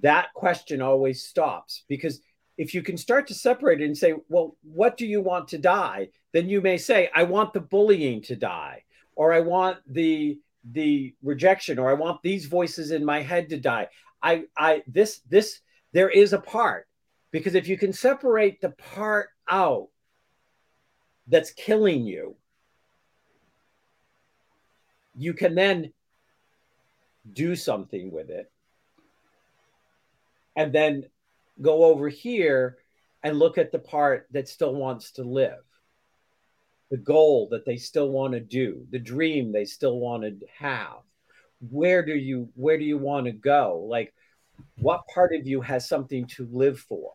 [0.00, 2.20] that question always stops because
[2.58, 5.58] if you can start to separate it and say, well, what do you want to
[5.58, 6.08] die?
[6.32, 8.84] Then you may say, I want the bullying to die,
[9.14, 10.38] or I want the
[10.70, 13.88] the rejection or i want these voices in my head to die.
[14.22, 15.60] I i this this
[15.92, 16.86] there is a part
[17.32, 19.88] because if you can separate the part out
[21.26, 22.36] that's killing you
[25.16, 25.92] you can then
[27.32, 28.50] do something with it
[30.56, 31.04] and then
[31.60, 32.78] go over here
[33.22, 35.62] and look at the part that still wants to live
[36.92, 40.98] the goal that they still want to do, the dream they still want to have.
[41.70, 43.86] Where do you where do you want to go?
[43.88, 44.12] Like
[44.76, 47.14] what part of you has something to live for?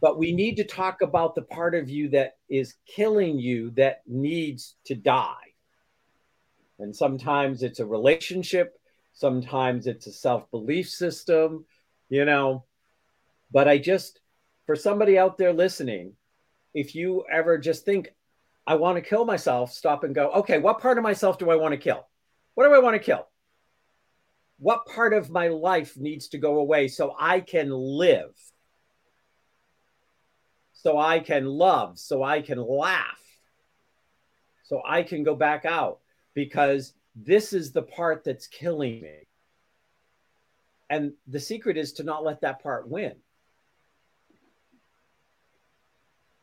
[0.00, 4.00] But we need to talk about the part of you that is killing you that
[4.06, 5.52] needs to die.
[6.78, 8.80] And sometimes it's a relationship,
[9.12, 11.66] sometimes it's a self belief system,
[12.08, 12.64] you know.
[13.52, 14.20] But I just,
[14.64, 16.14] for somebody out there listening,
[16.72, 18.08] if you ever just think,
[18.66, 21.56] I want to kill myself, stop and go, okay, what part of myself do I
[21.56, 22.06] want to kill?
[22.54, 23.26] What do I want to kill?
[24.58, 28.34] What part of my life needs to go away so I can live?
[30.72, 33.20] So I can love, so I can laugh,
[34.64, 36.00] so I can go back out
[36.34, 39.26] because this is the part that's killing me.
[40.90, 43.14] And the secret is to not let that part win.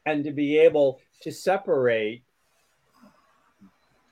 [0.05, 2.23] And to be able to separate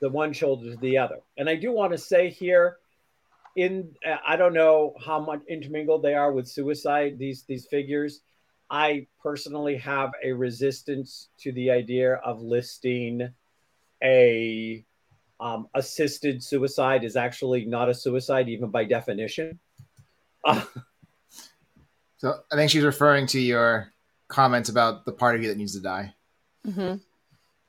[0.01, 1.19] the one shoulder to the other.
[1.37, 2.77] And I do want to say here,
[3.55, 3.93] in
[4.25, 7.17] I don't know how much intermingled they are with suicide.
[7.17, 8.21] These these figures,
[8.69, 13.29] I personally have a resistance to the idea of listing
[14.03, 14.85] a
[15.39, 19.59] um, assisted suicide is actually not a suicide, even by definition.
[22.17, 23.91] so I think she's referring to your
[24.30, 26.13] comments about the part of you that needs to die.
[26.63, 26.95] hmm Yeah.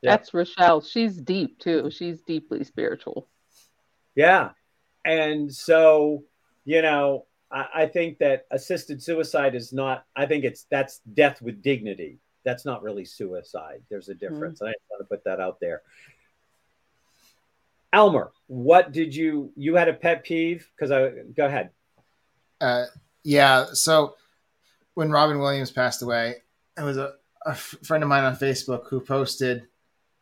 [0.03, 0.81] That's Rochelle.
[0.83, 1.91] She's deep too.
[1.91, 3.27] She's deeply spiritual.
[4.15, 4.51] Yeah.
[5.05, 6.25] And so,
[6.65, 11.41] you know, I, I think that assisted suicide is not, I think it's that's death
[11.43, 12.19] with dignity.
[12.45, 13.83] That's not really suicide.
[13.91, 14.61] There's a difference.
[14.61, 15.83] And I just want to put that out there.
[17.93, 20.71] Elmer, what did you, you had a pet peeve?
[20.77, 21.71] Because I, go ahead.
[22.61, 22.85] Uh,
[23.25, 23.67] yeah.
[23.73, 24.15] So
[24.95, 26.37] when Robin Williams passed away,
[26.77, 29.67] it was a friend of mine on Facebook who posted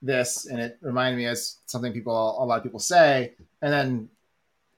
[0.01, 4.09] this, and it reminded me as something people a lot of people say, and then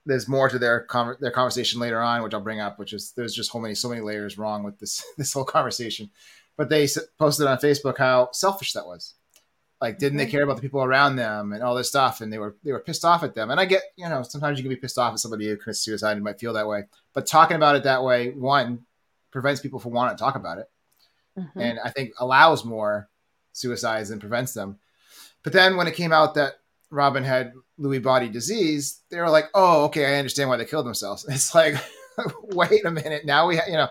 [0.07, 3.13] there's more to their con- their conversation later on, which I'll bring up, which is
[3.13, 6.11] there's just so many so many layers wrong with this this whole conversation.
[6.57, 9.15] But they s- posted on Facebook how selfish that was.
[9.81, 10.33] Like, didn't they mm-hmm.
[10.33, 12.21] care about the people around them and all this stuff?
[12.21, 13.51] And they were they were pissed off at them.
[13.51, 15.81] And I get, you know, sometimes you can be pissed off at somebody who commits
[15.81, 16.85] suicide and might feel that way.
[17.15, 18.85] But talking about it that way, one,
[19.31, 20.69] prevents people from wanting to talk about it
[21.39, 21.51] Mhm.
[21.57, 23.09] and I think allows more
[23.53, 24.79] suicides and prevents them.
[25.43, 26.55] But then when it came out that
[26.91, 30.87] Robin had Lewy body disease, they were like, "Oh, okay, I understand why they killed
[30.87, 31.77] themselves." It's like,
[32.43, 33.89] wait a minute, now we, ha- you know,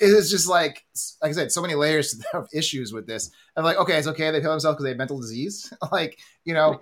[0.00, 0.84] it is just like,
[1.22, 3.30] like I said, so many layers of issues with this.
[3.56, 6.54] I'm like, okay, it's okay they killed themselves because they had mental disease, like you
[6.54, 6.78] know,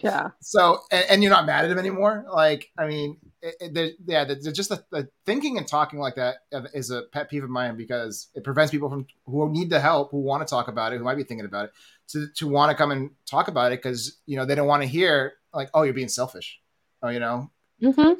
[0.00, 0.28] Yeah.
[0.40, 2.24] so and, and you're not mad at him anymore?
[2.32, 6.14] Like i mean it, it, yeah the, the- just the, the thinking and talking like
[6.16, 6.36] that
[6.74, 10.10] is a pet peeve of mine because it prevents people from who need the help
[10.10, 11.72] who want to talk about it who might be thinking about it
[12.08, 14.82] to, to want to come and talk about it because you know they don't want
[14.82, 16.60] to hear like oh you're being selfish.
[17.02, 17.50] Oh you know?
[17.82, 18.12] Hmm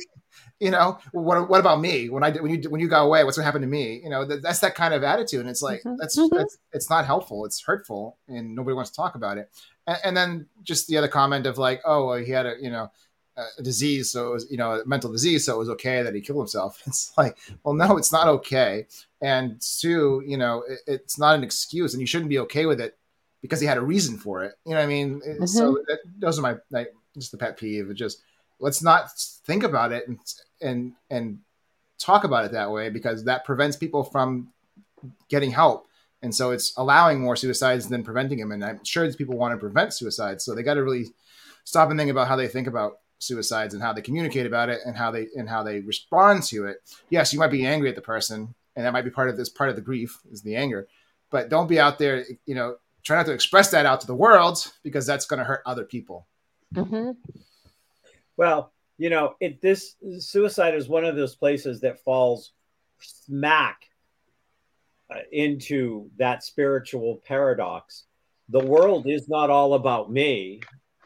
[0.60, 0.98] you know?
[1.12, 2.08] What, what about me?
[2.08, 4.00] When i did when you when you got away what's to happen to me?
[4.02, 5.96] You know that, that's that kind of attitude and it's like Mhm.
[5.98, 6.30] that's, Mhm.
[6.32, 9.50] that's it's not helpful it's hurtful and nobody wants to talk about it
[9.86, 12.70] and, and then just the other comment of like oh well, he had a you
[12.70, 12.90] know
[13.58, 16.14] a disease so it was you know a mental disease so it was okay that
[16.14, 16.82] he killed himself.
[16.86, 18.86] It's like well no it's not okay.
[19.20, 22.80] And two you know it, it's not an excuse and you shouldn't be okay with
[22.80, 22.98] it
[23.40, 24.54] because he had a reason for it.
[24.64, 25.20] You know what i mean?
[25.46, 25.82] So mm-hmm.
[25.88, 28.22] that, those are my like just the pet peeve of just
[28.60, 29.10] let's not
[29.46, 30.18] think about it and
[30.60, 31.38] and and
[31.98, 34.52] talk about it that way because that prevents people from
[35.28, 35.86] getting help
[36.22, 38.52] and so it's allowing more suicides than preventing them.
[38.52, 41.06] And i'm sure these people want to prevent suicides so they got to really
[41.64, 44.80] stop and think about how they think about suicides and how they communicate about it
[44.84, 46.78] and how they and how they respond to it.
[47.10, 49.48] Yes you might be angry at the person and that might be part of this
[49.48, 50.88] part of the grief is the anger.
[51.30, 54.14] But don't be out there you know try not to express that out to the
[54.14, 56.26] world because that's going to hurt other people.
[56.74, 57.12] Hmm
[58.36, 62.52] Well, you know, it this suicide is one of those places that falls
[63.00, 63.88] smack
[65.30, 68.04] into that spiritual paradox.
[68.48, 70.60] The world is not all about me,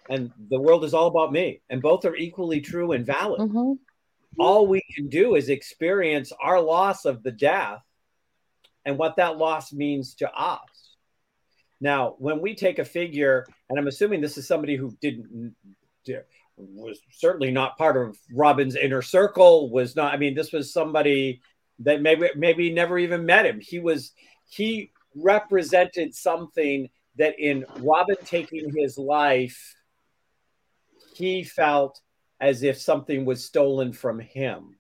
[0.09, 3.41] and the world is all about me, and both are equally true and valid.
[3.41, 3.73] hmm
[4.39, 7.83] All we can do is experience our loss of the death
[8.85, 10.97] and what that loss means to us.
[11.81, 15.55] Now, when we take a figure, and I'm assuming this is somebody who didn't
[16.57, 21.43] was certainly not part of Robin's inner circle, was not, I mean, this was somebody
[21.81, 23.61] that maybe maybe never even met him.
[23.61, 24.13] He was
[24.49, 29.75] he represented something that in Robin taking his life,
[31.15, 32.01] he felt
[32.41, 34.77] as if something was stolen from him.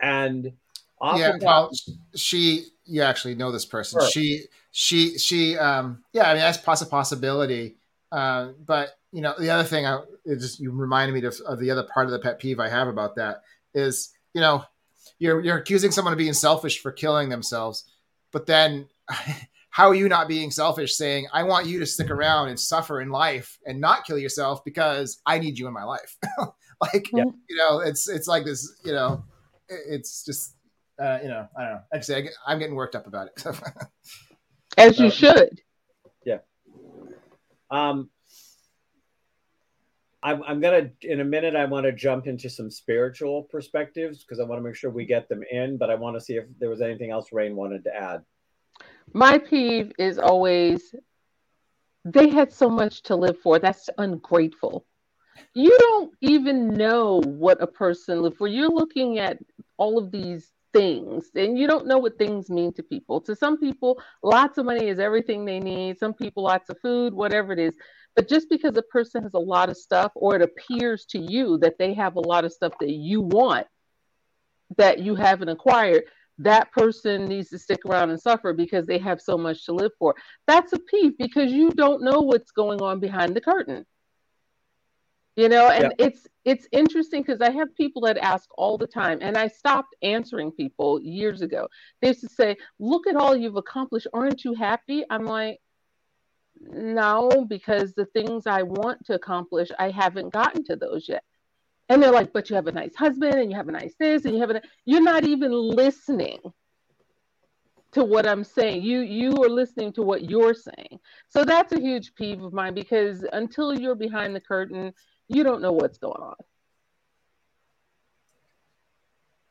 [0.00, 0.52] And
[1.16, 1.70] yeah well
[2.14, 4.10] she you actually know this person Sure.
[4.10, 7.76] she she she um yeah i mean that's a possibility
[8.10, 11.58] uh, but you know the other thing I, it just you reminded me of, of
[11.58, 13.42] the other part of the pet peeve i have about that
[13.74, 14.62] is you know
[15.18, 17.84] you're you're accusing someone of being selfish for killing themselves
[18.30, 18.86] but then
[19.70, 23.00] how are you not being selfish saying i want you to stick around and suffer
[23.00, 26.16] in life and not kill yourself because i need you in my life
[26.80, 27.24] like Yeah.
[27.48, 29.24] you know it's it's like this you know
[29.68, 30.54] it's just
[31.02, 33.44] uh, you know i don't know actually I get, i'm getting worked up about it
[34.76, 35.60] As you should.
[36.24, 36.38] Yeah.
[37.68, 38.10] Um,
[40.22, 41.54] I'm, I'm gonna in a minute.
[41.54, 45.06] I want to jump into some spiritual perspectives because I want to make sure we
[45.06, 45.76] get them in.
[45.76, 48.22] But I want to see if there was anything else Rain wanted to add.
[49.12, 50.94] My peeve is always
[52.04, 53.58] they had so much to live for.
[53.58, 54.86] That's ungrateful.
[55.54, 58.48] You don't even know what a person lived for.
[58.48, 59.38] You're looking at
[59.76, 63.20] all of these things and you don't know what things mean to people.
[63.22, 65.98] To some people, lots of money is everything they need.
[65.98, 67.74] Some people, lots of food, whatever it is.
[68.18, 71.56] But just because a person has a lot of stuff or it appears to you
[71.58, 73.68] that they have a lot of stuff that you want
[74.76, 76.02] that you haven't acquired,
[76.38, 79.92] that person needs to stick around and suffer because they have so much to live
[80.00, 80.16] for.
[80.48, 83.86] That's a peeve because you don't know what's going on behind the curtain.
[85.36, 86.06] you know and yeah.
[86.06, 89.94] it's it's interesting because i have people that ask all the time and i stopped
[90.02, 91.68] answering people years ago
[92.00, 95.60] they used to say look at all you've accomplished aren't you happy i'm like
[96.60, 101.22] no because the things i want to accomplish i haven't gotten to those yet
[101.88, 104.24] and they're like but you have a nice husband and you have a nice this
[104.24, 106.38] and you have a you're not even listening
[107.92, 108.82] to what I'm saying.
[108.82, 111.00] You you are listening to what you're saying.
[111.28, 114.92] So that's a huge peeve of mine because until you're behind the curtain,
[115.28, 116.36] you don't know what's going on.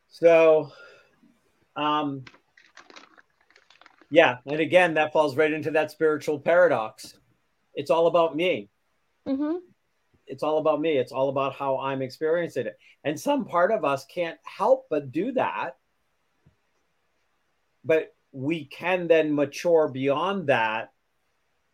[0.08, 0.72] So,
[1.76, 2.24] um,
[4.10, 7.14] yeah, and again, that falls right into that spiritual paradox.
[7.74, 8.70] It's all about me.
[9.26, 9.56] Mm-hmm.
[10.26, 10.96] It's all about me.
[10.96, 12.78] It's all about how I'm experiencing it.
[13.04, 15.76] And some part of us can't help but do that.
[17.84, 20.92] But we can then mature beyond that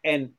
[0.05, 0.31] and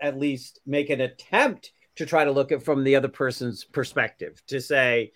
[0.00, 4.40] at least make an attempt to try to look at from the other person's perspective
[4.46, 5.12] to say,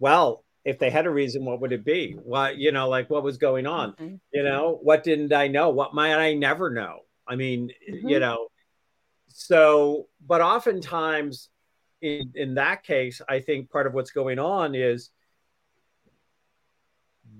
[0.00, 2.16] well, if they had a reason, what would it be?
[2.22, 3.92] What, you know, like what was going on?
[3.92, 4.14] Mm-hmm.
[4.32, 5.70] You know, what didn't I know?
[5.70, 7.00] What might I never know?
[7.26, 8.08] I mean, mm-hmm.
[8.08, 8.48] you know,
[9.28, 11.48] so, but oftentimes
[12.00, 15.10] in, in that case, I think part of what's going on is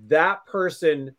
[0.09, 1.15] that person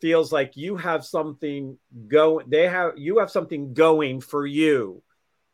[0.00, 5.02] feels like you have something go they have you have something going for you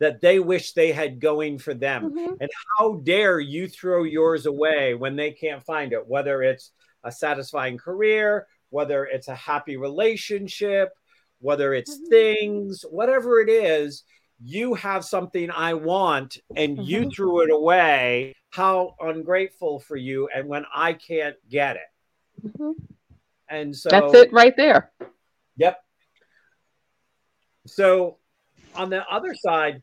[0.03, 2.11] that they wish they had going for them.
[2.11, 2.35] Mm-hmm.
[2.41, 6.73] And how dare you throw yours away when they can't find it, whether it's
[7.05, 10.91] a satisfying career, whether it's a happy relationship,
[11.39, 12.11] whether it's mm-hmm.
[12.11, 14.03] things, whatever it is,
[14.43, 16.89] you have something I want and mm-hmm.
[16.89, 18.35] you threw it away.
[18.51, 20.29] How ungrateful for you.
[20.35, 22.49] And when I can't get it.
[22.49, 22.73] Mm-hmm.
[23.49, 24.91] And so that's it right there.
[25.59, 25.81] Yep.
[27.69, 28.19] So
[28.75, 29.81] on the other side,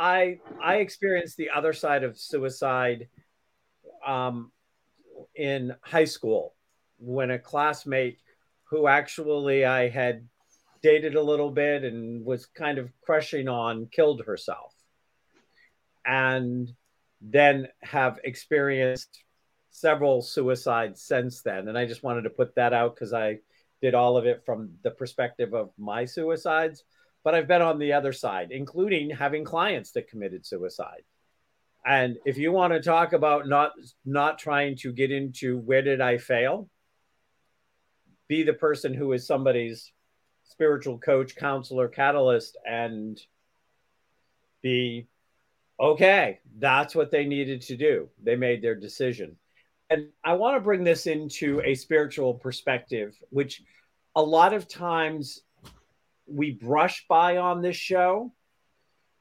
[0.00, 3.08] I I experienced the other side of suicide
[4.04, 4.50] um,
[5.36, 6.54] in high school
[6.98, 8.18] when a classmate
[8.70, 10.26] who actually I had
[10.82, 14.74] dated a little bit and was kind of crushing on killed herself.
[16.06, 16.72] And
[17.20, 19.22] then have experienced
[19.68, 21.68] several suicides since then.
[21.68, 23.38] And i just wanted to put that out because i
[23.82, 26.84] did all of it from the perspective of my suicides
[27.22, 31.02] but I've been on the other side, including having clients that committed suicide.
[31.84, 33.72] And if you want to talk about not
[34.04, 36.68] not trying to get into where did I fail,
[38.28, 39.92] be the person who is somebody's
[40.44, 43.18] spiritual coach, counselor, catalyst, and
[44.62, 45.06] be
[45.78, 46.40] okay.
[46.58, 48.10] That's what they needed to do.
[48.22, 49.36] They made their decision.
[49.88, 53.62] And I want to bring this into a spiritual perspective, which
[54.14, 55.40] a lot of times
[56.30, 58.32] we brush by on this show,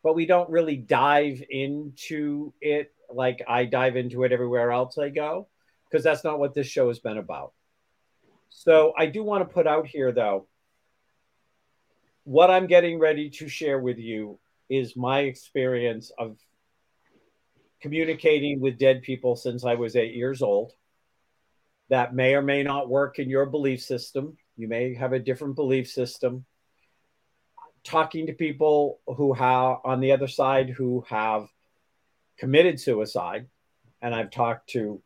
[0.03, 5.09] but we don't really dive into it like I dive into it everywhere else I
[5.09, 5.47] go,
[5.85, 7.53] because that's not what this show has been about.
[8.49, 10.47] So I do want to put out here, though,
[12.23, 14.39] what I'm getting ready to share with you
[14.69, 16.37] is my experience of
[17.81, 20.73] communicating with dead people since I was eight years old.
[21.89, 24.37] That may or may not work in your belief system.
[24.57, 26.45] You may have a different belief system
[27.83, 31.47] talking to people who have on the other side who have
[32.37, 33.47] committed suicide,
[34.01, 35.01] and I've talked to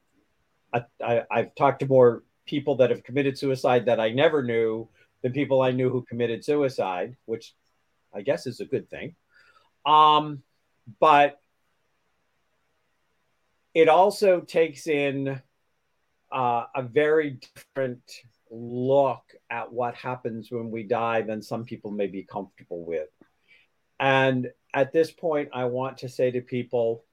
[0.73, 4.87] I, have talked to more people that have committed suicide that I never knew
[5.21, 7.53] than people I knew who committed suicide, which
[8.13, 9.15] I guess is a good thing.
[9.85, 10.43] Um,
[10.99, 11.39] but
[13.73, 15.41] it also takes in
[16.31, 18.01] uh, a very different
[18.53, 23.09] look at what happens when we die than some people may be comfortable with.
[23.99, 27.03] And at this point, I want to say to people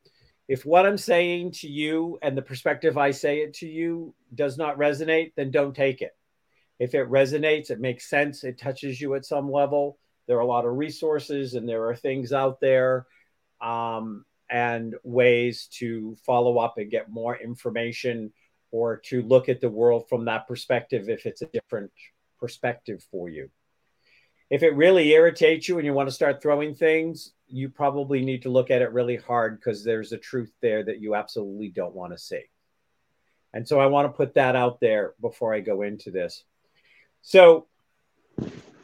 [0.48, 4.58] if what I'm saying to you and the perspective I say it to you does
[4.58, 6.10] not resonate, then don't take it.
[6.80, 9.96] If it resonates, it makes sense, it touches you at some level.
[10.26, 13.06] There are a lot of resources and there are things out there
[13.60, 18.32] um, and ways to follow up and get more information
[18.70, 21.90] or to look at the world from that perspective if it's a different
[22.38, 23.50] perspective for you.
[24.48, 28.42] If it really irritates you and you want to start throwing things, you probably need
[28.42, 31.94] to look at it really hard because there's a truth there that you absolutely don't
[31.94, 32.42] want to see.
[33.52, 36.44] And so I want to put that out there before I go into this.
[37.22, 37.66] So,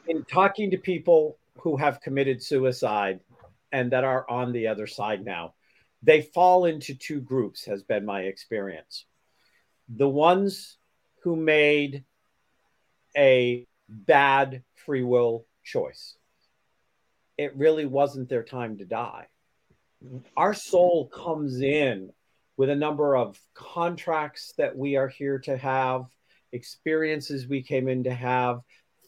[0.08, 3.20] in talking to people who have committed suicide
[3.72, 5.54] and that are on the other side now,
[6.02, 9.06] they fall into two groups, has been my experience
[9.88, 10.78] the ones
[11.22, 12.04] who made
[13.16, 16.16] a bad free will choice.
[17.38, 19.26] It really wasn't their time to die.
[20.36, 22.10] our soul comes in
[22.56, 26.04] with a number of contracts that we are here to have,
[26.52, 28.60] experiences we came in to have,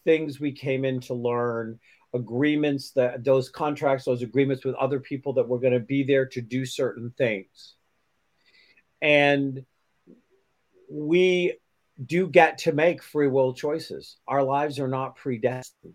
[0.04, 1.78] things we came in to learn,
[2.14, 6.26] agreements that those contracts, those agreements with other people that we're going to be there
[6.26, 7.74] to do certain things.
[9.00, 9.64] And
[10.90, 11.58] we
[12.04, 14.16] do get to make free will choices.
[14.26, 15.94] Our lives are not predestined.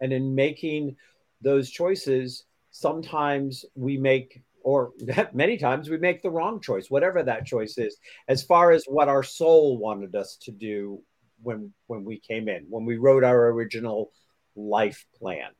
[0.00, 0.96] And in making
[1.40, 4.92] those choices, sometimes we make, or
[5.32, 7.96] many times we make the wrong choice, whatever that choice is,
[8.28, 11.02] as far as what our soul wanted us to do
[11.42, 14.10] when when we came in, when we wrote our original
[14.56, 15.50] life plan.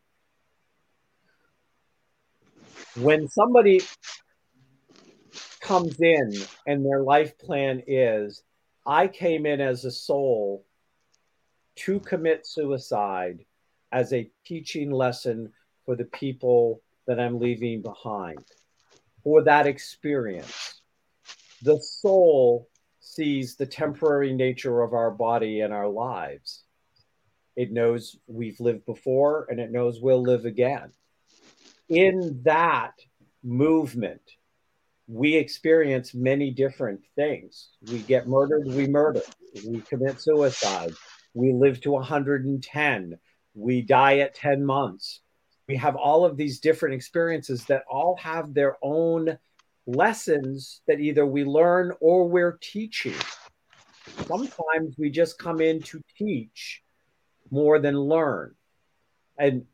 [2.97, 3.81] When somebody
[5.61, 6.33] comes in
[6.67, 8.43] and their life plan is
[8.89, 10.65] I came in as a soul
[11.77, 13.45] to commit suicide
[13.93, 15.53] as a teaching lesson
[15.85, 18.43] for the people that I'm leaving behind.
[19.23, 20.81] For that experience,
[21.61, 26.65] the soul sees the temporary nature of our body and our lives.
[27.57, 30.93] It knows we've lived before and it knows we'll live again.
[31.91, 32.95] In that
[33.43, 34.23] movement,
[35.09, 37.71] we experience many different things.
[37.91, 39.23] We get murdered, we murder.
[39.67, 40.93] We commit suicide.
[41.33, 43.19] We live to 110.
[43.55, 45.23] We die at 10 months.
[45.67, 49.39] We have all of these different experiences that all have their own
[49.87, 53.15] lessons that either we learn or we're teaching.
[54.27, 56.83] Sometimes we just come in to teach
[57.51, 58.55] more than learn.
[59.39, 59.65] And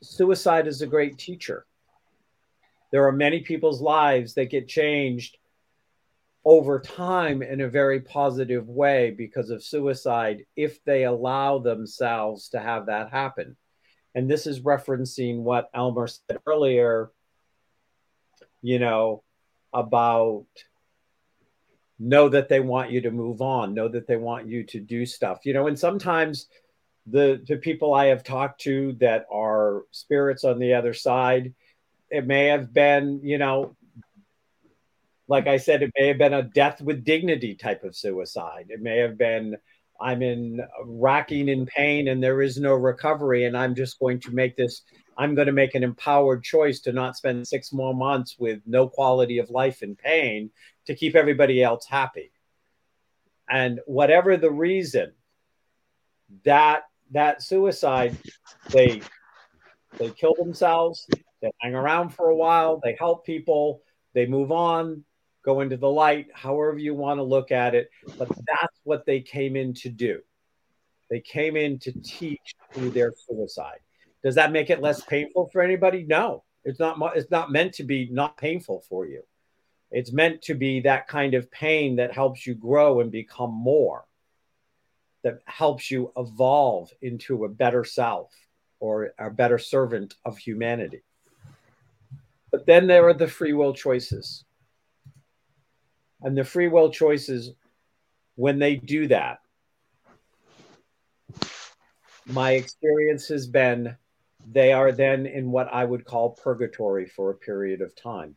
[0.00, 1.66] suicide is a great teacher
[2.90, 5.38] there are many people's lives that get changed
[6.44, 12.60] over time in a very positive way because of suicide if they allow themselves to
[12.60, 13.56] have that happen.
[14.14, 17.10] And this is referencing what Elmer said earlier,
[18.62, 19.24] you know,
[19.72, 20.46] about
[21.98, 25.04] know that they want you to move on, know that they want you to do
[25.04, 26.46] stuff, you know, and sometimes
[27.06, 31.54] the the people I have talked to that are spirits on the other side,
[32.10, 33.76] it may have been, you know,
[35.28, 38.66] like I said, it may have been a death with dignity type of suicide.
[38.68, 39.56] It may have been,
[40.00, 44.30] I'm in racking in pain and there is no recovery, and I'm just going to
[44.30, 44.82] make this,
[45.18, 48.88] I'm going to make an empowered choice to not spend six more months with no
[48.88, 50.50] quality of life and pain
[50.86, 52.30] to keep everybody else happy.
[53.48, 55.12] And whatever the reason,
[56.44, 56.82] that
[57.12, 58.16] that suicide,
[58.70, 59.00] they
[59.98, 61.06] they kill themselves,
[61.42, 63.82] they hang around for a while, they help people,
[64.14, 65.04] they move on,
[65.44, 67.90] go into the light, however you want to look at it.
[68.18, 70.20] But that's what they came in to do.
[71.10, 73.78] They came in to teach through their suicide.
[74.24, 76.04] Does that make it less painful for anybody?
[76.04, 76.42] No.
[76.64, 79.22] It's not it's not meant to be not painful for you.
[79.92, 84.04] It's meant to be that kind of pain that helps you grow and become more.
[85.22, 88.32] That helps you evolve into a better self
[88.80, 91.02] or a better servant of humanity.
[92.50, 94.44] But then there are the free will choices.
[96.22, 97.52] And the free will choices,
[98.36, 99.40] when they do that,
[102.26, 103.96] my experience has been
[104.52, 108.36] they are then in what I would call purgatory for a period of time.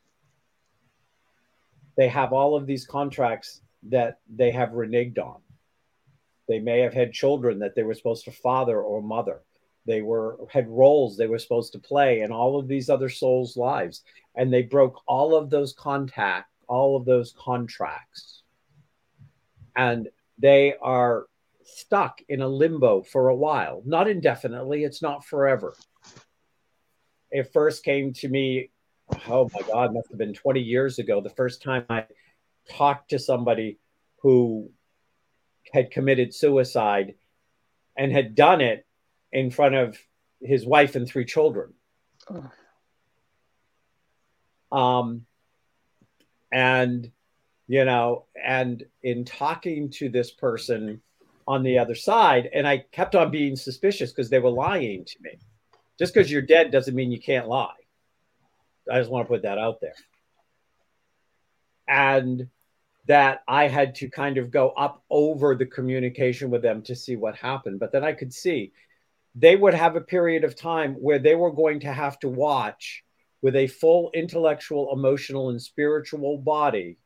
[1.95, 5.41] They have all of these contracts that they have reneged on.
[6.47, 9.41] They may have had children that they were supposed to father or mother
[9.85, 13.57] they were had roles they were supposed to play in all of these other souls
[13.57, 14.03] lives.
[14.35, 18.43] And they broke all of those contact all of those contracts.
[19.75, 20.07] And
[20.37, 21.25] they are
[21.63, 23.81] stuck in a limbo for a while.
[23.85, 25.73] Not indefinitely it's not forever.
[27.31, 28.71] It first came to me
[29.27, 32.05] oh my god must have been 20 years ago the first time i
[32.69, 33.79] talked to somebody
[34.21, 34.69] who
[35.73, 37.15] had committed suicide
[37.97, 38.85] and had done it
[39.31, 39.97] in front of
[40.41, 41.73] his wife and three children.
[42.29, 42.51] Oh.
[44.77, 45.25] Um,
[46.51, 47.11] and
[47.67, 51.01] you know, and in talking to this person
[51.47, 55.15] on the other side, and I kept on being suspicious because they were lying to
[55.21, 55.37] me.
[55.99, 57.73] Just because you're dead doesn't mean you can't lie.
[58.91, 59.93] I just want to put that out there.
[61.87, 62.47] And
[63.07, 67.15] that I had to kind of go up over the communication with them to see
[67.15, 67.79] what happened.
[67.79, 68.71] But then I could see
[69.35, 73.03] they would have a period of time where they were going to have to watch
[73.41, 76.97] with a full intellectual, emotional, and spiritual body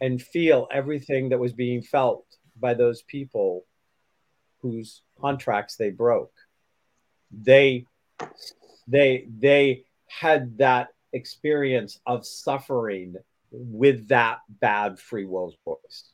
[0.00, 2.24] and feel everything that was being felt
[2.60, 3.64] by those people
[4.60, 6.32] whose contracts they broke.
[7.30, 7.84] They
[8.86, 13.16] they they had that experience of suffering
[13.50, 16.12] with that bad free will choice.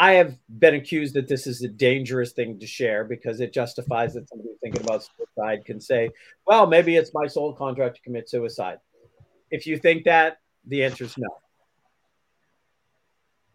[0.00, 4.14] I have been accused that this is a dangerous thing to share because it justifies
[4.14, 6.08] that somebody thinking about suicide can say,
[6.46, 8.78] well, maybe it's my soul contract to commit suicide.
[9.50, 11.28] If you think that, the answer is no.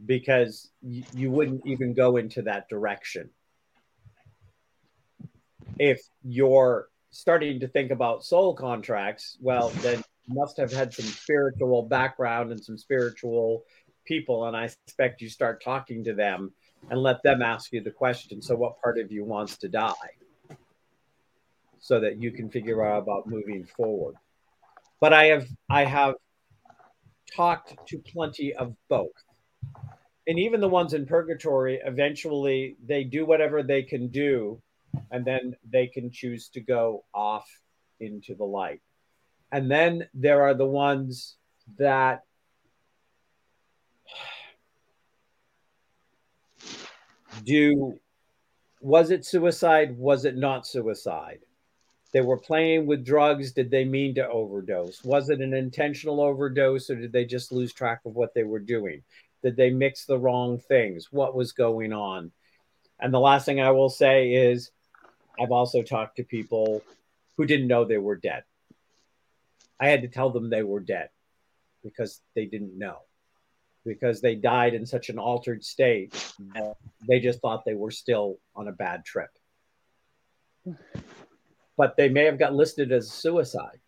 [0.06, 3.32] Because you wouldn't even go into that direction.
[5.80, 11.06] If you're starting to think about soul contracts, well, then you must have had some
[11.06, 13.64] spiritual background and some spiritual
[14.06, 14.46] people.
[14.46, 16.54] And I expect you start talking to them
[16.90, 18.42] and let them ask you the question.
[18.42, 19.94] So, what part of you wants to die?
[21.80, 24.16] So that you can figure out about moving forward.
[25.00, 26.16] But I have I have
[27.36, 29.12] talked to plenty of both.
[30.28, 34.62] And even the ones in purgatory, eventually they do whatever they can do,
[35.12, 37.48] and then they can choose to go off
[38.00, 38.82] into the light.
[39.52, 41.36] And then there are the ones
[41.78, 42.24] that
[47.44, 48.00] do
[48.82, 49.98] was it suicide?
[49.98, 51.40] Was it not suicide?
[52.14, 53.52] They were playing with drugs.
[53.52, 55.04] Did they mean to overdose?
[55.04, 58.60] Was it an intentional overdose or did they just lose track of what they were
[58.60, 59.02] doing?
[59.44, 61.12] Did they mix the wrong things?
[61.12, 62.32] What was going on?
[63.00, 64.72] And the last thing I will say is
[65.40, 66.84] I've also talked to people
[67.38, 68.44] who didn't know they were dead.
[69.80, 71.10] I had to tell them they were dead
[71.84, 73.00] because they didn't know
[73.86, 76.14] because they died in such an altered state
[77.08, 79.30] they just thought they were still on a bad trip.
[81.78, 83.80] But they may have got listed as suicide.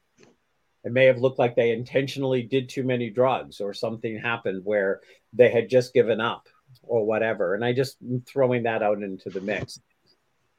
[0.84, 5.02] It may have looked like they intentionally did too many drugs or something happened where
[5.34, 6.48] they had just given up
[6.84, 7.56] or whatever.
[7.56, 9.80] And I just throwing that out into the mix.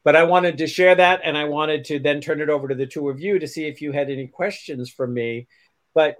[0.05, 2.75] But I wanted to share that and I wanted to then turn it over to
[2.75, 5.47] the two of you to see if you had any questions for me.
[5.95, 6.17] But,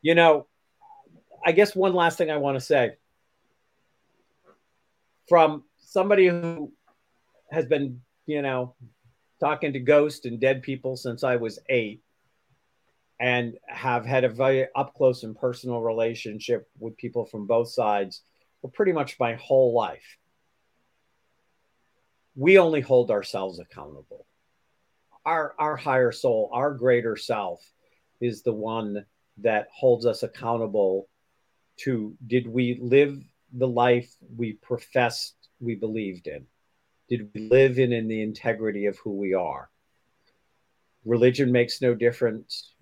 [0.00, 0.46] you know,
[1.44, 2.92] I guess one last thing I want to say
[5.28, 6.72] from somebody who
[7.50, 8.74] has been, you know,
[9.40, 12.02] talking to ghosts and dead people since I was eight
[13.18, 18.22] and have had a very up close and personal relationship with people from both sides
[18.60, 20.18] for pretty much my whole life.
[22.34, 24.26] We only hold ourselves accountable.
[25.24, 27.64] Our, our higher soul, our greater self,
[28.20, 29.04] is the one
[29.38, 31.08] that holds us accountable
[31.78, 36.46] to did we live the life we professed we believed in?
[37.08, 39.68] Did we live in, in the integrity of who we are?
[41.04, 42.72] Religion makes no difference.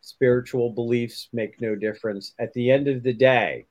[0.00, 2.32] Spiritual beliefs make no difference.
[2.38, 3.66] At the end of the day,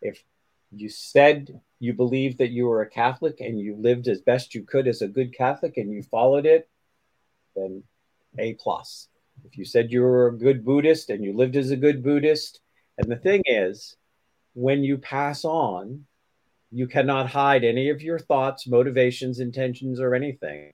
[0.00, 0.22] if
[0.70, 4.62] you said you believed that you were a Catholic and you lived as best you
[4.62, 6.68] could as a good Catholic and you followed it,
[7.56, 7.82] then
[8.38, 9.08] A plus.
[9.44, 12.60] If you said you were a good Buddhist and you lived as a good Buddhist,
[12.98, 13.96] and the thing is,
[14.54, 16.04] when you pass on,
[16.70, 20.72] you cannot hide any of your thoughts, motivations, intentions, or anything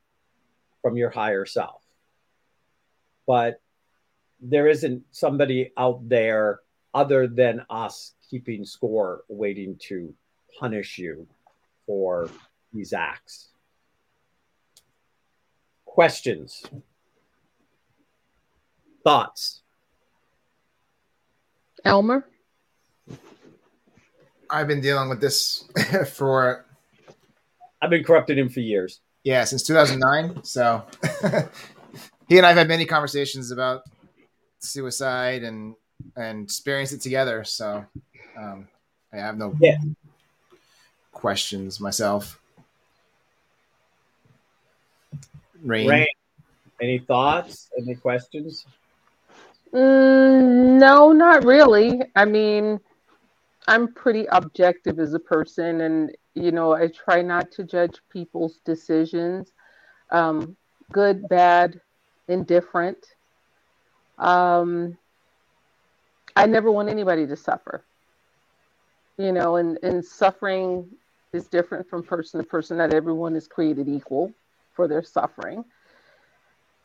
[0.83, 1.83] from your higher self.
[3.27, 3.61] But
[4.41, 6.61] there isn't somebody out there
[6.95, 10.15] other than us keeping score, waiting to
[10.59, 11.27] punish you
[11.87, 12.31] for
[12.73, 13.49] these acts.
[15.85, 16.65] Questions?
[19.03, 19.63] Thoughts?
[21.85, 22.25] Elmer?
[24.51, 25.65] I've been dealing with this
[26.15, 26.65] for.
[27.81, 29.01] I've been corrupting him for years.
[29.25, 30.43] Yeah, since 2009.
[30.43, 30.85] So
[32.29, 33.83] he and I've had many conversations about
[34.59, 35.75] suicide and
[36.17, 37.45] and experienced it together.
[37.45, 37.85] So
[38.37, 38.69] um,
[39.13, 39.77] I have no yeah.
[41.13, 42.41] questions myself.
[45.63, 45.89] Rain.
[45.89, 46.07] Rain.
[46.81, 47.69] Any thoughts?
[47.77, 48.65] Any questions?
[49.73, 52.01] Mm, no, not really.
[52.17, 52.81] I mean,
[53.67, 58.59] I'm pretty objective as a person, and you know, I try not to judge people's
[58.65, 59.53] decisions,
[60.11, 60.57] um,
[60.93, 61.81] good, bad,
[62.29, 62.99] indifferent.
[64.19, 64.97] Um,
[66.37, 67.85] I never want anybody to suffer.
[69.19, 70.89] You know, and and suffering
[71.33, 72.79] is different from person to person.
[72.79, 74.33] Not everyone is created equal
[74.75, 75.65] for their suffering.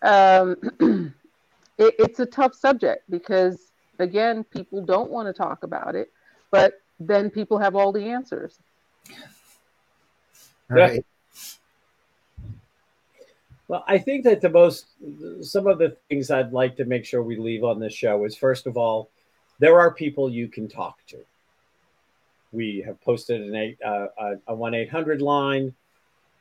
[0.02, 0.56] Um,
[1.78, 6.12] it, it's a tough subject because again, people don't want to talk about it
[6.54, 8.60] but then people have all the answers.
[10.70, 11.04] Right.
[13.68, 14.86] Well, I think that the most,
[15.42, 18.38] some of the things I'd like to make sure we leave on this show is
[18.38, 19.10] first of all,
[19.58, 21.18] there are people you can talk to.
[22.52, 25.74] We have posted an eight, uh, a 1 800 line.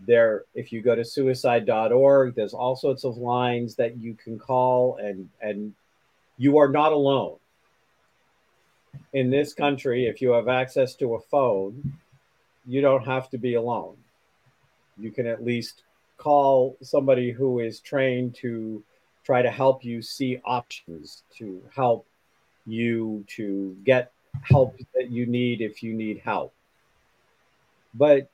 [0.07, 4.97] There, if you go to suicide.org, there's all sorts of lines that you can call
[4.97, 5.75] and, and
[6.39, 7.37] you are not alone.
[9.13, 11.99] In this country, if you have access to a phone,
[12.67, 13.97] you don't have to be alone.
[14.99, 15.83] You can at least
[16.17, 18.83] call somebody who is trained to
[19.25, 22.07] try to help you see options, to help
[22.67, 26.55] you to get help that you need if you need help.
[27.95, 28.31] But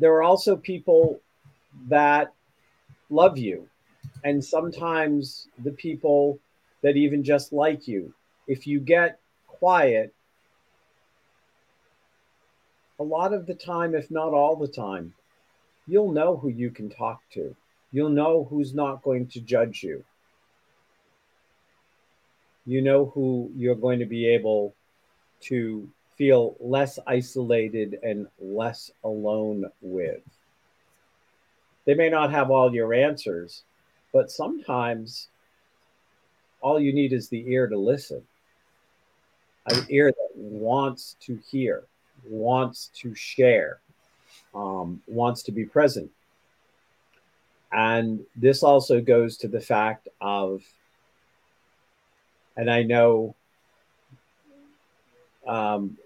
[0.00, 1.20] there are also people
[1.88, 2.32] that
[3.10, 3.68] love you.
[4.24, 6.38] And sometimes the people
[6.82, 8.12] that even just like you,
[8.48, 10.14] if you get quiet,
[12.98, 15.14] a lot of the time, if not all the time,
[15.86, 17.54] you'll know who you can talk to.
[17.92, 20.02] You'll know who's not going to judge you.
[22.64, 24.74] You know who you're going to be able
[25.42, 25.88] to
[26.20, 30.20] feel less isolated and less alone with.
[31.86, 33.62] They may not have all your answers,
[34.12, 35.28] but sometimes
[36.60, 38.20] all you need is the ear to listen,
[39.70, 41.84] an ear that wants to hear,
[42.28, 43.80] wants to share,
[44.54, 46.10] um, wants to be present.
[47.72, 50.62] And this also goes to the fact of,
[52.58, 53.34] and I know
[55.46, 55.96] um,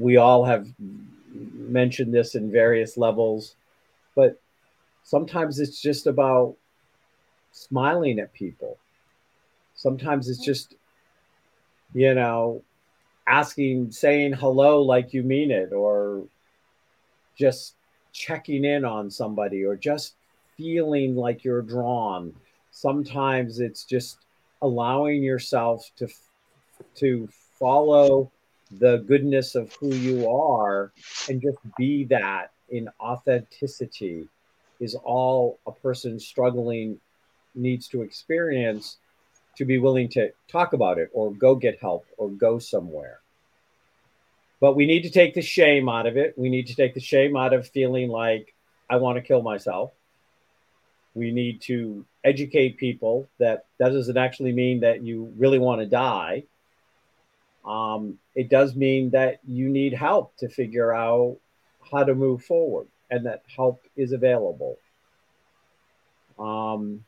[0.00, 0.66] we all have
[1.30, 3.56] mentioned this in various levels,
[4.16, 4.40] but
[5.04, 6.56] sometimes it's just about
[7.52, 8.78] smiling at people.
[9.74, 10.74] Sometimes it's just,
[11.92, 12.62] you know,
[13.26, 16.24] asking, saying hello like you mean it, or
[17.36, 17.74] just
[18.12, 20.14] checking in on somebody, or just
[20.56, 22.34] feeling like you're drawn.
[22.70, 24.18] Sometimes it's just
[24.62, 26.08] allowing yourself to
[26.94, 27.28] to
[27.58, 28.32] follow
[28.70, 30.92] the goodness of who you are
[31.28, 34.28] and just be that in authenticity
[34.78, 36.98] is all a person struggling
[37.54, 38.98] needs to experience
[39.56, 43.18] to be willing to talk about it or go get help or go somewhere.
[44.60, 46.34] But we need to take the shame out of it.
[46.36, 48.54] We need to take the shame out of feeling like
[48.88, 49.92] I want to kill myself.
[51.14, 55.86] We need to educate people that that doesn't actually mean that you really want to
[55.86, 56.44] die
[57.64, 61.36] um, it does mean that you need help to figure out
[61.90, 64.78] how to move forward and that help is available.
[66.38, 67.04] Um,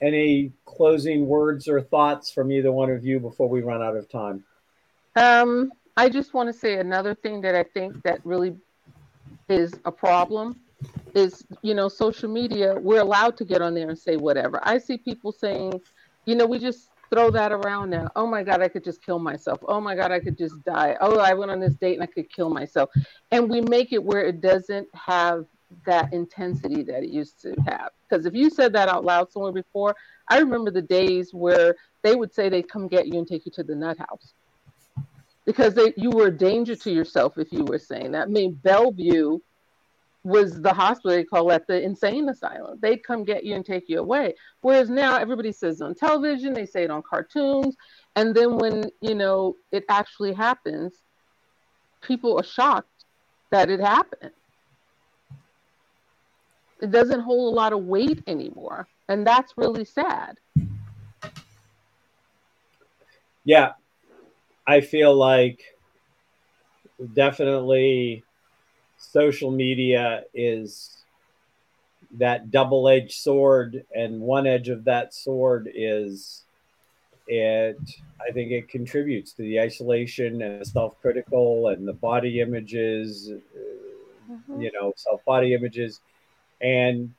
[0.00, 4.08] any closing words or thoughts from either one of you before we run out of
[4.08, 4.44] time?
[5.16, 8.56] Um, I just want to say another thing that I think that really
[9.48, 10.58] is a problem
[11.14, 14.60] is, you know, social media, we're allowed to get on there and say whatever.
[14.62, 15.80] I see people saying,
[16.24, 18.08] you know, we just throw that around now.
[18.16, 19.60] Oh my God, I could just kill myself.
[19.66, 20.96] Oh my God, I could just die.
[21.00, 22.90] Oh, I went on this date and I could kill myself.
[23.30, 25.44] And we make it where it doesn't have
[25.86, 27.90] that intensity that it used to have.
[28.08, 29.94] Because if you said that out loud somewhere before,
[30.28, 33.52] I remember the days where they would say they'd come get you and take you
[33.52, 34.34] to the nut house
[35.46, 38.28] because they, you were a danger to yourself if you were saying that.
[38.28, 39.38] I mean, Bellevue
[40.22, 42.78] was the hospital they call at the insane asylum.
[42.80, 44.34] They'd come get you and take you away.
[44.60, 47.76] Whereas now everybody says on television, they say it on cartoons,
[48.16, 50.92] and then when you know it actually happens,
[52.02, 53.04] people are shocked
[53.50, 54.32] that it happened.
[56.82, 60.38] It doesn't hold a lot of weight anymore, and that's really sad.
[63.44, 63.72] Yeah,
[64.66, 65.62] I feel like
[67.14, 68.22] definitely
[69.00, 71.04] social media is
[72.12, 76.44] that double edged sword, and one edge of that sword is
[77.30, 77.78] it
[78.26, 83.30] i think it contributes to the isolation and the self-critical and the body images
[84.28, 84.60] mm-hmm.
[84.60, 86.00] you know self body images
[86.60, 87.14] and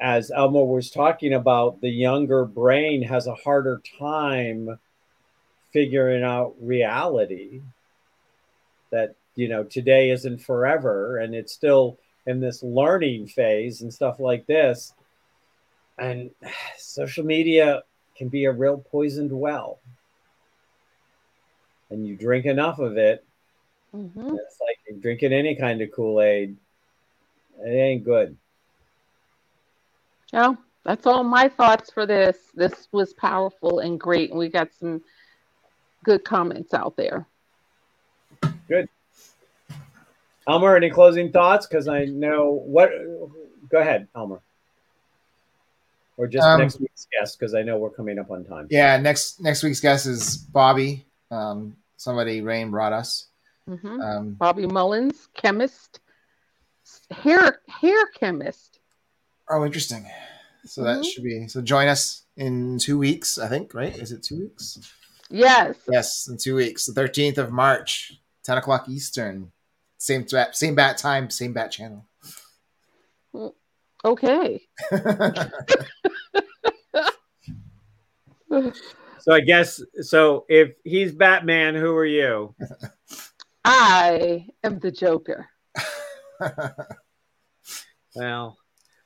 [0.00, 4.78] as Elmer was talking about the younger brain has a harder time
[5.72, 7.60] figuring out reality
[8.90, 14.18] that you know today isn't forever and it's still in this learning phase and stuff
[14.18, 14.94] like this.
[15.98, 16.30] And
[16.78, 17.82] social media
[18.16, 19.78] can be a real poisoned well.
[21.90, 23.24] And you drink enough of it
[23.94, 24.34] mm-hmm.
[24.34, 26.56] it's like drinking any kind of kool-aid
[27.60, 28.36] it ain't good.
[30.32, 30.54] Yeah
[30.84, 32.36] that's all my thoughts for this.
[32.54, 35.02] This was powerful and great and we got some
[36.04, 37.26] good comments out there.
[38.68, 38.88] Good
[40.46, 41.66] Elmer, any closing thoughts?
[41.66, 42.90] Because I know what.
[43.70, 44.40] Go ahead, Elmer.
[46.16, 48.68] Or just um, next week's guest, because I know we're coming up on time.
[48.70, 51.04] Yeah, next next week's guest is Bobby.
[51.30, 53.26] Um, somebody Rain brought us.
[53.68, 54.00] Mm-hmm.
[54.00, 55.98] Um, Bobby Mullins, chemist,
[57.10, 58.78] hair hair chemist.
[59.50, 60.06] Oh, interesting.
[60.66, 61.04] So that Mhm.
[61.04, 61.62] should be so.
[61.62, 63.74] Join us in two weeks, I think.
[63.74, 63.96] Right?
[63.96, 64.78] Is it two weeks?
[65.30, 65.76] Yes.
[65.90, 69.50] Yes, in two weeks, the thirteenth of March, ten o'clock Eastern.
[70.04, 72.04] Same bat, same bat time, same bat channel.
[74.04, 74.60] Okay.
[79.20, 80.44] So I guess so.
[80.50, 82.54] If he's Batman, who are you?
[83.64, 85.48] I am the Joker.
[88.14, 88.58] Well,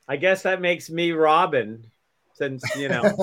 [0.06, 1.82] I guess that makes me Robin,
[2.34, 3.16] since you know.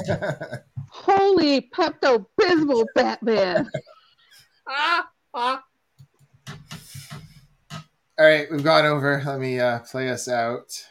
[0.89, 3.69] Holy Pepto Bismol Batman.
[4.67, 5.63] ah, ah.
[8.17, 9.21] All right, we've gone over.
[9.25, 10.85] Let me uh, play us out.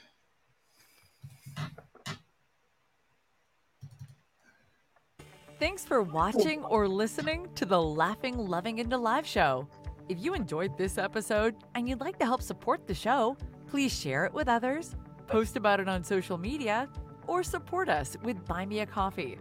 [5.58, 9.66] Thanks for watching or listening to the Laughing, Loving, and Alive show.
[10.10, 14.26] If you enjoyed this episode and you'd like to help support the show, please share
[14.26, 14.94] it with others,
[15.26, 16.90] post about it on social media,
[17.26, 19.38] or support us with Buy Me a Coffee.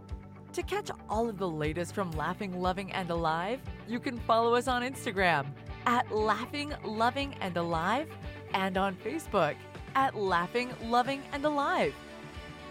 [0.54, 4.68] To catch all of the latest from Laughing, Loving, and Alive, you can follow us
[4.68, 5.46] on Instagram
[5.86, 8.08] at Laughing, Loving, and Alive
[8.52, 9.56] and on Facebook
[9.94, 11.94] at Laughing, Loving, and Alive.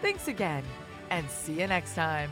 [0.02, 0.64] Thanks again,
[1.10, 2.30] and see you next time.